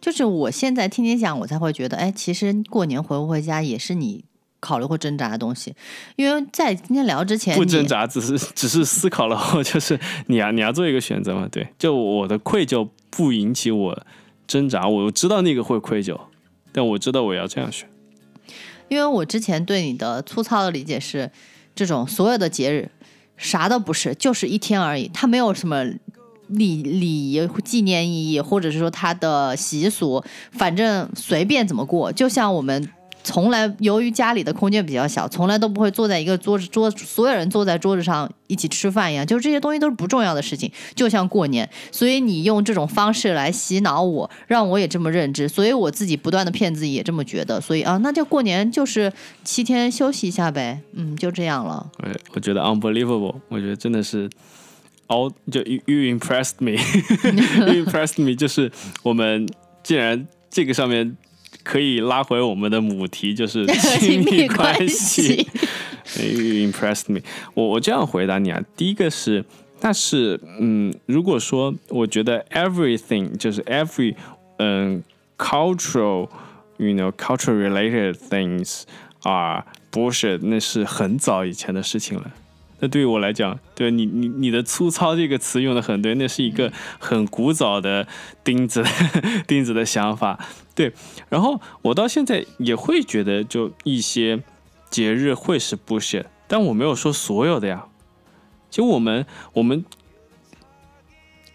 [0.00, 4.24] 就是我现在听你讲，我才会觉得，哎，其实过年回不回家也是你
[4.60, 5.74] 考虑或挣扎的东西。
[6.16, 11.48] 因为在今天聊之前，不挣扎，只是只是思考了后， 就是你要你要做一个选择嘛。
[11.50, 14.02] 对，就我的愧疚不引起我
[14.46, 16.18] 挣扎，我知道那个会愧疚，
[16.72, 17.88] 但我知道我要这样选。
[18.88, 21.30] 因为我之前对你的粗糙的理解是，
[21.74, 22.90] 这种所有的节日
[23.36, 25.84] 啥都不是，就是一天而已，它没有什么
[26.48, 32.12] 礼礼仪、纪念意义，或者是说它的习俗，反正随便怎么过。
[32.12, 32.88] 就像我们
[33.26, 40.70] 从来由于家里的空间比较小，从来都不会坐在一个桌子桌，所有人坐在桌子上一起吃饭一样，就是这些东西都是不重要的事情。
[40.94, 47.60] 就像过年，所以你用这种方式来洗脑我，让我也这么认知，所以我自己不断的骗自己也这么觉得。
[47.60, 49.12] 所以啊，那就过年就是
[49.42, 51.90] 七天休息一下呗，嗯，就这样了。
[52.04, 54.30] 哎，我觉得 unbelievable，我觉得真的是
[55.08, 58.70] all 就 you you impressed me，you impressed me，就是
[59.02, 59.48] 我们
[59.82, 61.16] 既然这个上面
[61.66, 63.66] 可以拉回我们的母题，就是
[63.98, 65.48] 亲密关系。
[66.16, 67.20] You impressed me。
[67.54, 69.44] 我我这样回答你啊，第一个是，
[69.80, 74.14] 但是嗯，如果说我觉得 everything 就是 every
[74.58, 75.02] 嗯
[75.36, 78.82] cultural，you know cultural related things
[79.24, 82.30] are bullshit，那是很早以前的事情了。
[82.78, 88.06] 那对于我来讲，对你你你的粗糙这个词用的很对，那是一个很古早的
[88.44, 88.84] 钉子
[89.48, 90.38] 钉子的想法。
[90.76, 90.92] 对，
[91.28, 94.40] 然后我到现在也会觉得，就一些
[94.90, 97.86] 节日会是不屑，但我没有说所有的呀。
[98.70, 99.24] 其实我们
[99.54, 99.84] 我们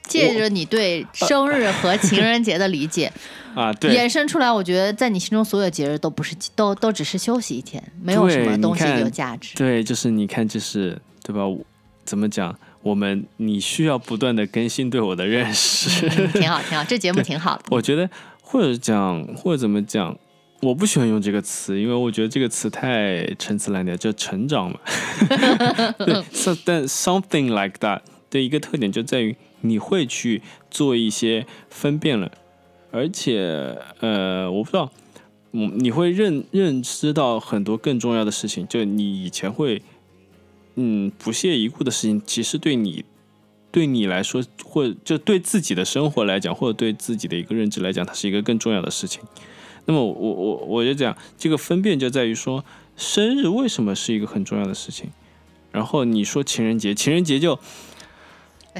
[0.07, 3.13] 借着你对生日和情人节的理解，
[3.53, 9.55] 啊，对，衍生出来，我觉得在你心中所有节日都不是都都只是休息一天，没有什么东西有价值。
[9.55, 11.43] 对，就是你看，就是对吧？
[12.03, 12.57] 怎么讲？
[12.81, 17.63] 我们你需要不断的更新对我的认识，嗯挺好，挺好，这节目挺好的。
[17.69, 18.09] 我觉得
[18.51, 20.17] 或者讲或者怎么讲，
[20.61, 24.77] 我不喜欢用这个词，因为我觉得这个词太陈词滥调，就成长嘛。
[26.05, 32.29] 对，so- 但 something like that 的一个特点就在于你会去做一些分辨了，
[32.91, 34.91] 而且呃，我不知道，
[35.53, 39.81] 嗯，你会认认知到很多更重要的事情，就你以前会
[40.75, 43.05] 嗯不屑一顾的事情，其实对你。
[43.71, 49.21] 对你来说，或者就对自己的生活来讲，或者对自己的一个认知来讲，它是一个更重要的事情。
[49.85, 52.63] 那么我我我就讲，这个分辨就在于说，
[52.95, 55.09] 生日为什么是一个很重要的事情。
[55.71, 57.57] 然后你说情人节，情人节就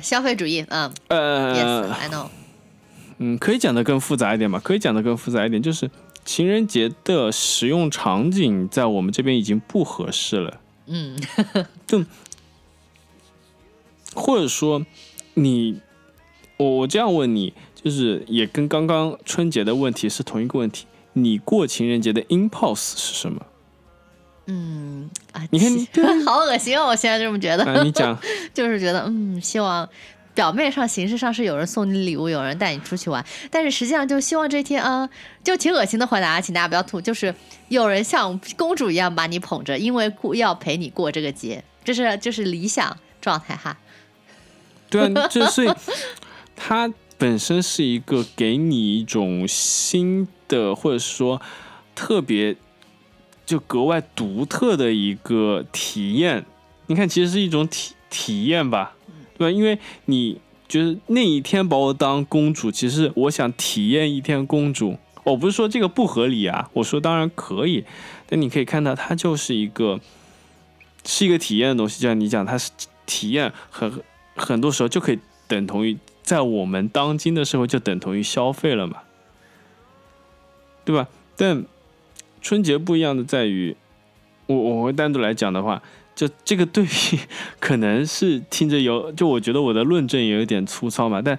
[0.02, 2.28] 消费主义，嗯呃，yes，I know，
[3.18, 4.60] 嗯，可以讲的更复杂一点吧？
[4.60, 5.90] 可以讲的更复杂一点，就是
[6.26, 10.60] 情人节的使用场景在我们这边已经不合适了。
[10.88, 11.18] 嗯
[14.14, 14.86] 或者说
[15.36, 15.80] 你，
[16.58, 20.86] 我我这样问你，就是也跟刚刚春节的问题是同一个问题。
[21.14, 23.46] 你过情人节的 impulse 是什么？
[24.48, 25.88] 嗯啊，你看你
[26.26, 26.88] 好恶心哦！
[26.88, 28.18] 我现在这么觉得，啊，你讲，
[28.54, 29.88] 就是觉得，嗯，希望
[30.34, 35.08] 表面上、形式上是有人送你礼物，有人带你出去玩，但是实际上就希望这天啊，
[35.44, 37.34] 就挺恶心的回答，请大家不要吐，就是
[37.70, 43.78] 有人像公主一样把你捧着，因为过要陪你过这个节，这是就是理想状态哈。
[44.92, 45.70] 对啊，就所以
[46.56, 51.42] 它本身是一个给你一种新的，或者说
[51.96, 52.56] 特别
[53.46, 56.46] 就格外独特的一个体验。
[56.88, 58.96] 你看，其实是一种体体验吧，
[59.38, 59.52] 对吧？
[59.52, 64.98] 因为你就是那一天把我当公主，其实我想体验一天公主。
[65.24, 67.86] 我不是说这个不合理啊，我说当然可以，
[68.28, 70.00] 但你可以看到，它就是一个
[71.06, 72.02] 是一个体验的东西。
[72.02, 72.72] 就像你讲，它是
[73.06, 74.04] 体验很
[74.36, 79.00] 很多时候就可以等同于在我们当今的社会就等同于消费了嘛，
[80.86, 81.08] 对吧？
[81.36, 81.66] 但
[82.42, 83.76] 春节不一样的在于，
[84.48, 85.82] 我我会单独来讲的话，
[86.16, 87.20] 就这个对比
[87.60, 91.38] 可能是听着有，就我觉得我的论证也有点粗糙嘛，但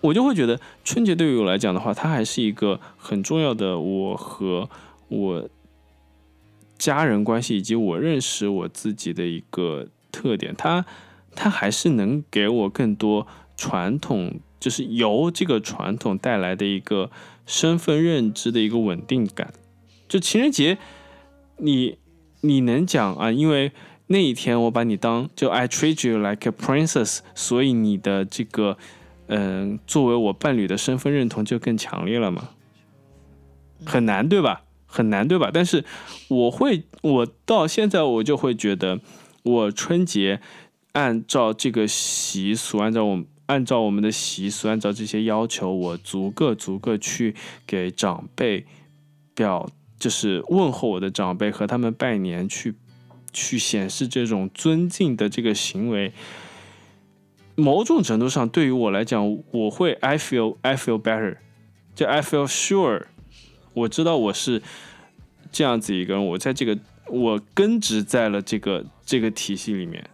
[0.00, 4.68] 我就会觉得春节对于我来讲的话，它还是一个很重要的我和
[5.08, 5.48] 我
[6.76, 10.84] 家人关系以及我认识我自己的一个特点，它。
[11.34, 13.26] 它还是能给我更多
[13.56, 17.10] 传统，就是由这个传统带来的一个
[17.46, 19.52] 身份认知的一个稳定感。
[20.08, 20.78] 就情人节，
[21.58, 21.98] 你
[22.40, 23.30] 你能讲啊？
[23.30, 23.72] 因为
[24.08, 28.76] 那一天我把你当就 I treat you like a princess，所以你的这个
[29.28, 32.50] 嗯、作为我伴侣的身份认同就更强烈了吗？
[33.86, 34.64] 很难对吧？
[34.86, 35.50] 很难对吧？
[35.54, 35.84] 但是
[36.26, 38.98] 我会，我到现在我就会觉得，
[39.44, 40.40] 我春节。
[40.92, 47.34] 按照这个习俗，按照我按照我们的习俗，按照这些要求，我逐个逐个去
[47.66, 48.66] 给长辈
[49.34, 49.68] 表，
[49.98, 52.74] 就是问候我的长辈和他们拜年，去
[53.32, 56.12] 去显示这种尊敬的这个行为。
[57.56, 61.36] 某种程度上，对于我来讲，我会 I feel I feel better，
[61.94, 63.06] 就 I feel sure，
[63.74, 64.62] 我知道我是
[65.52, 66.78] 这样子一个人，我在这个
[67.08, 70.08] 我根植在了这个这个体系里面。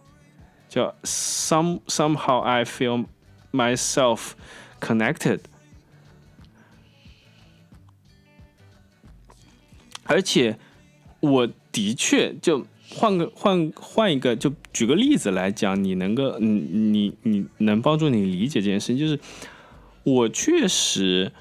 [0.69, 3.05] 叫 some somehow I feel
[3.51, 4.31] myself
[4.79, 5.39] connected，
[10.03, 10.57] 而且
[11.19, 19.19] 我的确就换个换换一个，就举个例子来讲，你能够你你你能帮助你理解这件事情，就是
[20.03, 21.31] 我确实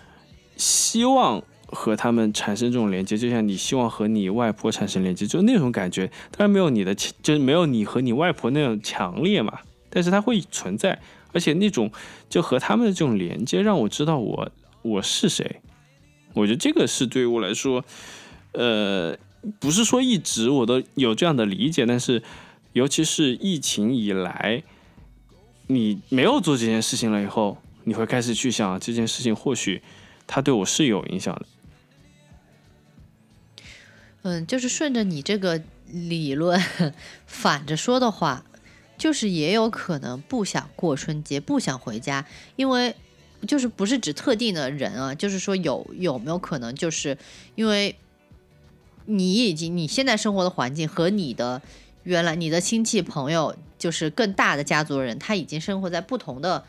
[0.57, 1.43] 希望。
[1.67, 9.61] 和他们产生这种连接，就像你希望和你外婆产生连接，就那种感觉，当然没有你的，就是没有你和你外婆那样强烈嘛。
[9.89, 11.01] 但是它会存在，
[11.33, 11.91] 而且那种
[12.29, 14.51] 就和他们的这种连接，让我知道我
[14.83, 15.61] 我是谁。
[16.35, 17.83] 我觉得这个是对于我来说，
[18.53, 19.17] 呃，
[19.59, 22.23] 不是说一直我都有这样的理解，但是
[22.75, 24.62] 尤其是疫情以来，
[25.69, 29.81] 你没有做这件事情了以后，你会开始去想这件事情，或许
[30.27, 31.47] 它对我是有影响的。
[34.27, 36.61] 嗯，就是顺着你这个理论
[37.27, 38.45] 反着说的话，
[38.99, 42.97] 就是也有可能不想过春节，不想回家，因为
[43.47, 47.16] 就是不是指特定的人啊，就是说有有没有可能，就是
[47.55, 47.95] 因为
[49.05, 51.62] 你已经你现在生活的环境和你的
[52.03, 56.64] 原来你的亲戚朋友，就是更大的家族人，他已经生活在不同的。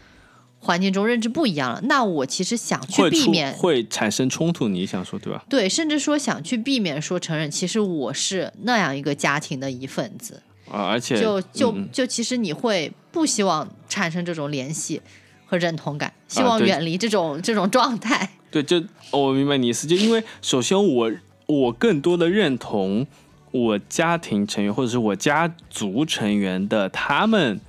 [0.60, 5.44] 环境中认知不一样了，那我其实想去避免会产生冲突，你想说对吧？
[5.50, 10.42] 对，甚至说想去避免说承认，其实我是那样一个家庭的一份子。
[10.70, 15.02] 啊，而且就就嗯就其实你会不希望产生这种联系
[15.46, 18.30] 和认同感，希望远离这种 这种状态。
[18.52, 18.78] 对，就、
[19.12, 21.12] 哦我明白你意思，就因为首先我
[21.46, 23.08] 我更多的认同
[23.52, 27.62] 我家庭成员或者是我家族成员的他们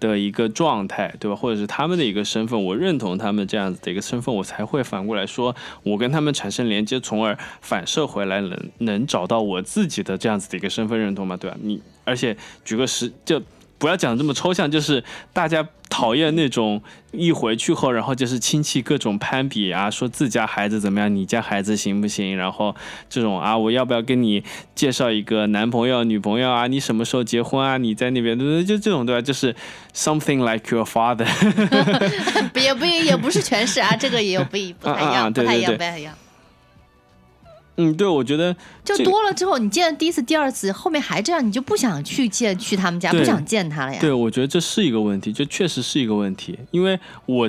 [0.00, 1.36] 的一个状态，对吧？
[1.36, 11.56] 或者是他们的一个身份，我认同他们这样子的一个身份，我才会反过来说，我跟他们产生连接，从而反射回来能能找到我自己的这样子的一个身份认同嘛，对吧？
[11.62, 13.42] 你而且举个实就。
[13.78, 15.02] 不要讲这么抽象，就是
[15.32, 22.36] 大家讨厌那种一回去后，然后就是亲戚各种攀比啊，说自家孩子怎么样，你家孩子行不行？
[22.36, 22.74] 然后
[23.08, 24.42] 这种啊，我要不要跟你
[24.74, 26.66] 介绍一个男朋友、女朋友啊？
[26.66, 27.78] 你什么时候结婚啊？
[27.78, 29.22] 你在那边，对，就这种对吧？
[29.22, 29.54] 就是
[29.94, 31.26] something like your father，
[32.54, 36.14] 也 不也不是全是啊，这个也有不一不太一样，不太一样，不太一样。
[37.80, 38.54] 嗯，对，我觉得
[38.84, 44.00] 就多了之后，你见了第一次、第二次，后面还这样，你就不想去见去他们家，不想见他了呀。
[44.00, 47.48] 对，我觉得这是一个问题，这确实是一个问题，因为我，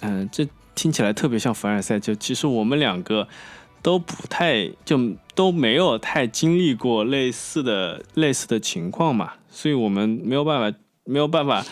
[0.00, 3.28] 嗯、这听起来特别像凡尔赛，就其实我们两个
[3.82, 4.98] 都不太就
[5.36, 11.64] 都没有太经历过类似的类似的情况嘛，所以我们没有办法没有办法，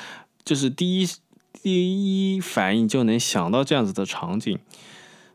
[0.44, 1.08] 就是第一
[1.60, 4.56] 第一反应就能想到这样子的场景。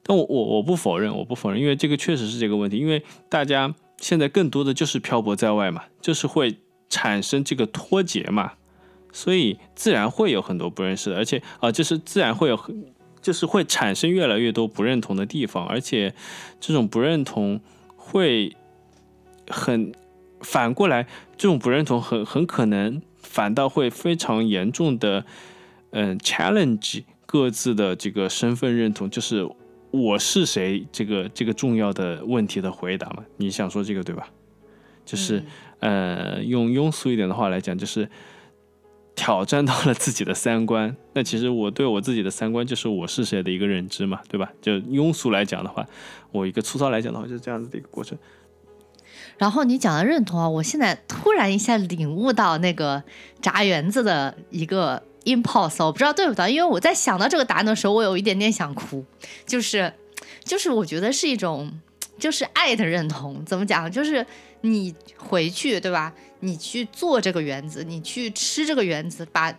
[0.08, 6.56] 但我我我不否认，我不否认，因为这个确实是这个问题，因为大家现在更多的就是漂泊在外嘛，就是会
[6.90, 8.54] 产生这个脱节嘛，
[9.12, 16.14] 所以自然会有很多不认识的，而且啊、就是自然会有很，就是会产生越来越多不认同的地方，而且
[16.60, 17.60] 这种不认同
[17.96, 18.56] 会
[19.50, 19.92] 很
[20.42, 25.26] 反过来，这种不认同很很可能反倒会非常严重的，
[25.90, 29.50] 嗯，challenge 各自的这个身份认同，就是
[29.96, 33.24] 我是谁这个这个重要的问题的回答嘛？
[33.38, 34.28] 你想说这个对吧？
[35.06, 35.44] 就是、
[35.80, 38.10] 呃，用庸俗一点的话来讲，就是
[39.16, 40.96] 挑战到了自己的三观。
[41.14, 44.52] 那其实我对我自己的三观就是我是谁的一个认知嘛，对吧？
[44.62, 45.86] 就庸俗来讲的话，
[46.32, 48.18] 我一个粗糙来讲的话，就是这样子的一个过程。
[49.38, 53.04] 然后你讲的认同啊，我现在突然一下领悟到那个
[53.42, 59.04] 炸园子的一个 impulse，我不知道对不对，因为我在想到这个答案的时候，我有一点点想哭，
[59.46, 59.92] 就是
[60.44, 61.72] 就是我觉得是一种
[62.18, 63.92] 就是爱的认同，怎么讲？
[63.92, 64.26] 就是
[64.62, 66.14] 你回去对吧？
[66.42, 69.54] 你去做这个园子，你去吃这个园子，把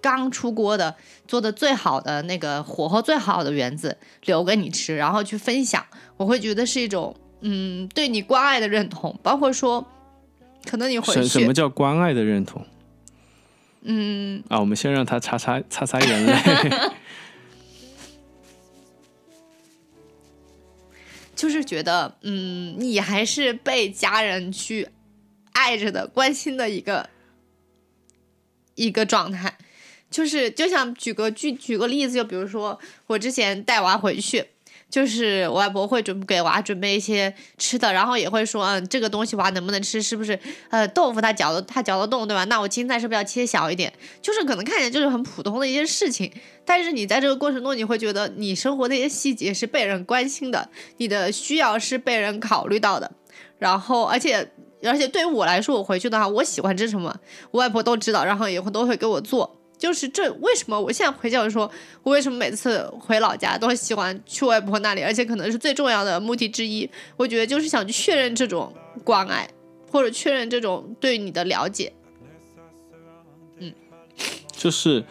[0.00, 0.94] 刚出锅的
[1.28, 9.86] 做的最好的那个火候最好的园子留给你吃，然后去分享，我会觉得是一种嗯对你关爱的认同，包括说
[10.64, 12.64] 可能你回什什么，叫关爱的认同
[13.82, 14.60] 嗯，啊？
[14.60, 16.34] 我们先让他擦擦擦擦眼泪。
[21.34, 24.88] 就是觉得嗯你还是被家人去
[25.52, 27.10] 爱着的、关心的一个
[28.76, 29.58] 一个状态。
[30.08, 34.44] 就是就像举个举举个例子，就比如说我之前带娃回去，
[34.92, 40.38] 就是我外婆会准给娃准备一些吃的，然后也会说，嗯，这个东西娃能不能吃，是不是
[40.68, 42.44] 呃豆腐它嚼得它嚼得动，对吧？
[42.44, 43.90] 那我青菜是不是要切小一点？
[44.20, 46.30] 就是可能看起来就是很普通的一件事情，
[46.66, 50.68] 但是你在这个过程中，你会觉得你生活的一些细节是被人关心的，
[50.98, 53.10] 你的需要是被人考虑到的，
[53.58, 54.52] 然后而且。
[54.84, 57.14] 而且对于我来说，我回去的话，我喜欢吃什么，
[57.52, 59.61] 我外婆都知道，然后也会都会给我做。
[59.82, 61.68] 就是这为什么我现在回家说，
[62.04, 66.88] 我为什么每次回老家都喜欢去外婆那里，而且可能是最重要的目的之一。
[67.16, 68.72] 我觉得就是想去确认这种
[69.02, 69.50] 关爱，
[69.90, 71.92] 或者确认这种对你的了解。
[73.58, 73.74] 嗯
[74.56, 75.02] 就是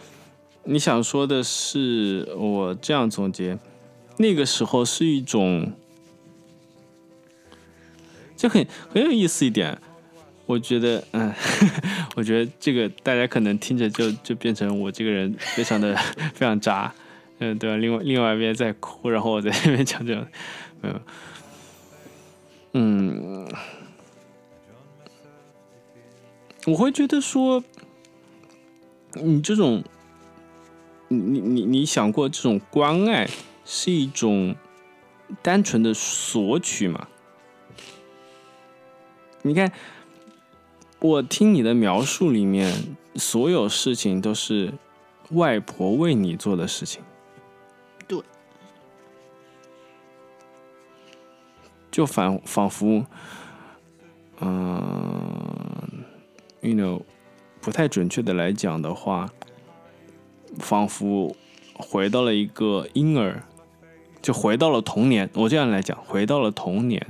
[0.64, 3.58] 你想说的是，我这样总结，
[4.16, 5.70] 那个时候是一种，
[8.34, 9.78] 就很很有意思一点。
[10.46, 11.32] 我觉得，嗯，
[12.16, 15.94] 我觉得这个大家可能听着就就变成我这个人非常的
[16.34, 16.92] 非常渣，
[17.38, 17.76] 嗯，对吧？
[17.76, 20.26] 另外另外一边在哭，然后我在那边讲这种，
[20.80, 21.00] 没有，
[22.72, 23.48] 嗯，
[26.66, 27.62] 我会觉得说，
[29.14, 29.82] 你这种，
[31.08, 33.28] 你你你你想过这种关爱
[33.64, 34.54] 是一种
[35.40, 37.08] 单纯的索取吗？
[39.44, 39.72] 你看，
[41.02, 42.72] 我听你的描述里面，
[43.16, 44.72] 所有事情都是
[45.32, 47.02] 外婆为你做的事情。
[48.06, 48.22] 对，
[51.90, 53.04] 就仿仿佛，
[54.40, 56.04] 嗯、
[56.60, 57.02] you know，
[57.60, 59.28] 不太准确的来讲的话，
[60.60, 61.34] 仿佛
[61.74, 63.42] 回到了一个婴儿，
[64.22, 65.28] 就回到了童年。
[65.34, 67.04] 我这样来讲，回到了童年，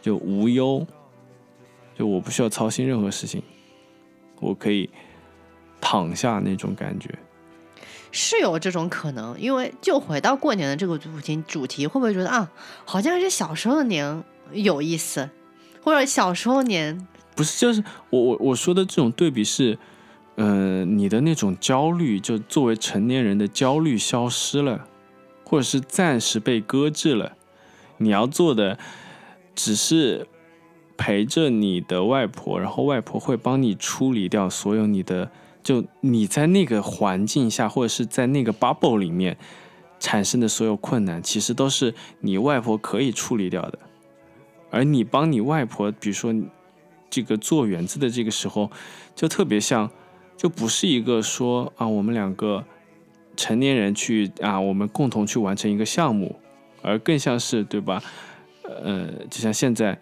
[0.00, 0.86] 就无忧，
[1.98, 3.42] 就我不需要操心任何事情，
[4.40, 4.88] 我可以
[5.80, 7.12] 躺下那种感觉。
[8.12, 12.50] 是有这种可能，因为就回到过年的这个主题，主题会不会觉得啊，
[12.84, 14.22] 好像是小时候的年
[14.52, 15.28] 有意思，
[15.82, 19.78] 或者小时候年不是，就是我我我说的这种对比是，
[20.36, 24.86] 呃，你的那种焦虑，就作为成年人的焦虑消失了，
[25.44, 27.32] 或者是暂时被搁置了，
[27.98, 28.78] 你要做的
[29.54, 30.26] 只是
[30.98, 35.30] 陪着你的外婆，然后外婆会帮你处理掉所有你的。
[35.62, 39.36] 就你在那个环境下，或者是在那个 bubble 里面
[40.00, 43.78] 产生的所有困难，其实都是你外婆可以处理掉的。
[44.70, 46.34] 而你帮你外婆，比如说
[47.10, 48.70] 这个做园子的这个时候，
[49.14, 49.90] 就特别像，
[50.38, 52.64] 就不是一个说啊，我们两个
[53.36, 56.36] 成年人去啊，我们共同去完成一个项目，
[56.80, 58.02] 而更像是对吧？
[58.62, 59.98] 呃，就像现在。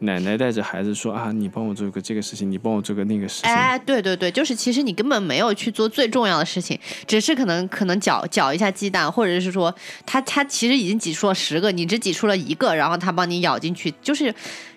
[0.00, 3.50] 奶奶带着孩子说啊，你帮我做个这个事情，你帮我做个那个事情。
[3.50, 9.74] 哎，对对对，就是其实你根本没有去做最重要的事情，只是可能可能搅搅一下鸡蛋，或者是说
[10.06, 14.32] 他他其实已经挤出了十个，你只挤出了一个，然后他帮你咬进去，就是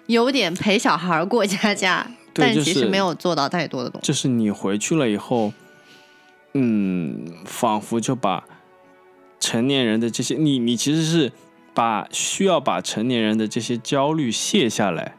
[0.07, 4.07] 有点陪小孩过家家，但其实没有做到太多的东西。
[4.07, 5.53] 就是你回去了以后，
[6.55, 8.43] 嗯，仿佛就把
[9.39, 11.31] 成年人的这些，你你其实是。
[11.73, 15.15] 把需要把成年人的这些焦虑卸下来，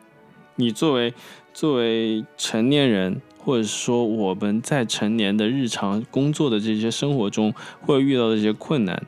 [0.57, 1.15] 你作为
[1.55, 9.07] 作为成年人，或者说我们在成年的日常工作的这些生活中会遇到的这些困难，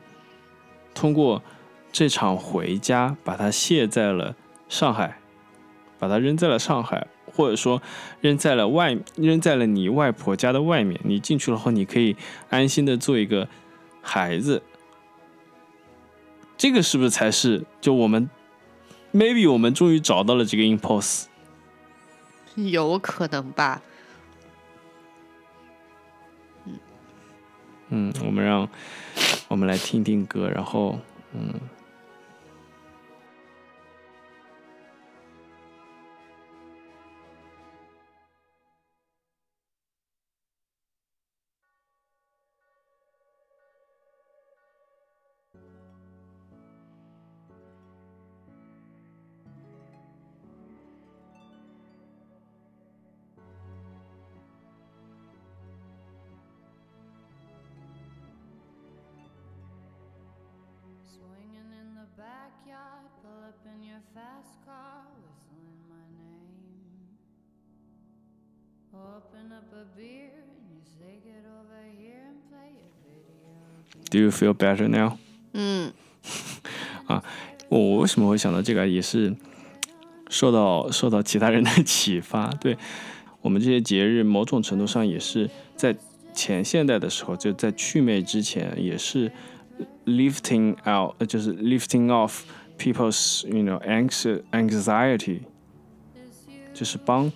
[0.93, 1.43] 通过
[1.91, 4.35] 这场回家把它卸在了
[4.67, 5.19] 上海，
[5.99, 7.81] 把它扔在了上海，或者说
[8.21, 12.15] 扔在了外扔在了你外婆家的外面，你进去了后，你可以
[12.49, 13.47] 安心的做一个
[14.01, 14.63] 孩子。
[16.57, 18.29] 这个是不是才是就我们
[19.13, 21.25] ？Maybe 我们终于找到了这个 impulse，
[22.55, 23.81] 有可能吧。
[26.65, 26.79] 嗯
[27.89, 28.67] 嗯，我们让
[29.47, 30.99] 我们来听听歌，然后
[31.33, 31.53] 嗯。
[74.14, 75.18] Do you feel better now？
[75.52, 75.92] 嗯，
[77.06, 77.22] 啊，
[77.68, 79.36] 我我为什么会想到这个，也是
[80.28, 82.48] 受到受到其他人的启发。
[82.60, 82.76] 对
[83.40, 85.96] 我们这些节日，某种程度上也是在
[86.34, 89.30] 前现代的时候，就在祛魅之前，也是
[90.06, 92.40] lifting out，就是 lifting off
[92.78, 95.40] people's，you know，anxiety，
[96.74, 97.32] 就是帮。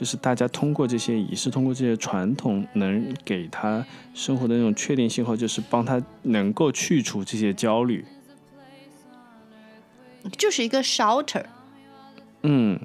[0.00, 3.84] 就是大家通过这些仪式，通过这些传统，能给他
[4.14, 8.02] 生活的那种确定性后，就是帮他能够去除这些焦虑，
[10.38, 11.44] 就是一个 shelter。
[12.44, 12.80] 嗯，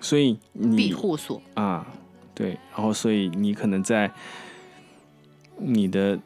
[0.00, 0.36] 所以
[0.76, 1.86] 庇护所啊，
[2.34, 4.10] 对，然后所以你可能在
[5.58, 6.18] 你的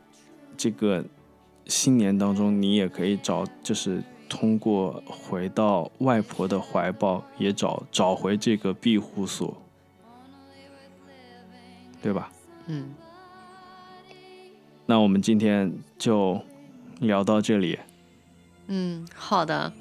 [0.56, 1.04] 这个
[1.66, 4.02] 新年当中，你也可以找，就是。
[4.28, 9.56] 通过回到外婆的怀抱，也找找回这个庇护所，
[12.02, 12.32] 对吧？
[12.66, 12.94] 嗯。
[14.86, 16.40] 那我们今天就
[17.00, 17.78] 聊到这里。
[18.66, 19.72] 嗯，好的。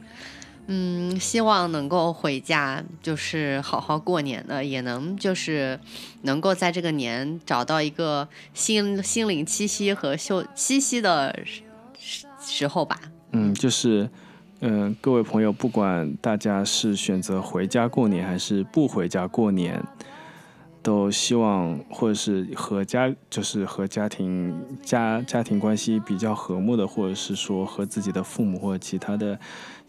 [0.67, 5.77] 嗯，希望能够回家，就是好好过年的，也能就是
[6.21, 12.99] 能够在这个年找到一个心心灵栖息和休栖息的时时候吧。
[13.31, 14.09] 嗯，就是。
[14.65, 19.83] 嗯，各位朋友，不管大家是选择回家过年还是不回家过年，
[20.81, 29.37] 都希望或者是和家就是和家庭家家庭关系比较和睦的，或者是说和自己的父母或者其他的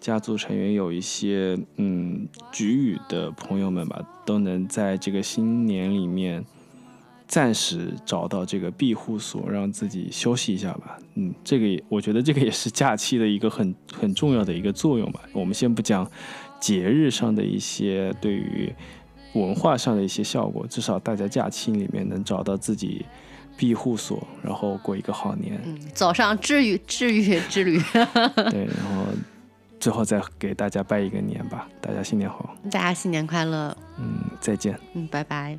[0.00, 6.44] 家族成员有一些嗯局语的朋友们吧，都能在这个新年里面。
[7.34, 10.96] 暂时找到这个庇护所，让自己休息一下吧。
[11.16, 15.20] 嗯，这个也我觉得这个也是假期的一个很很重要的一个作用吧。
[15.32, 16.08] 我们先不讲
[16.60, 18.72] 节日上的一些对于
[19.32, 23.04] 文化上的一些效果，至少大家假期里面能找到自己
[23.56, 25.60] 庇护所，然后过一个好年。
[25.64, 27.80] 嗯，走上治愈治愈之旅。
[28.48, 29.06] 对，然后
[29.80, 34.78] 最后再给大家拜一个年吧，大家新年好，大家新年快乐，嗯，再见。
[34.92, 35.58] 嗯，拜拜。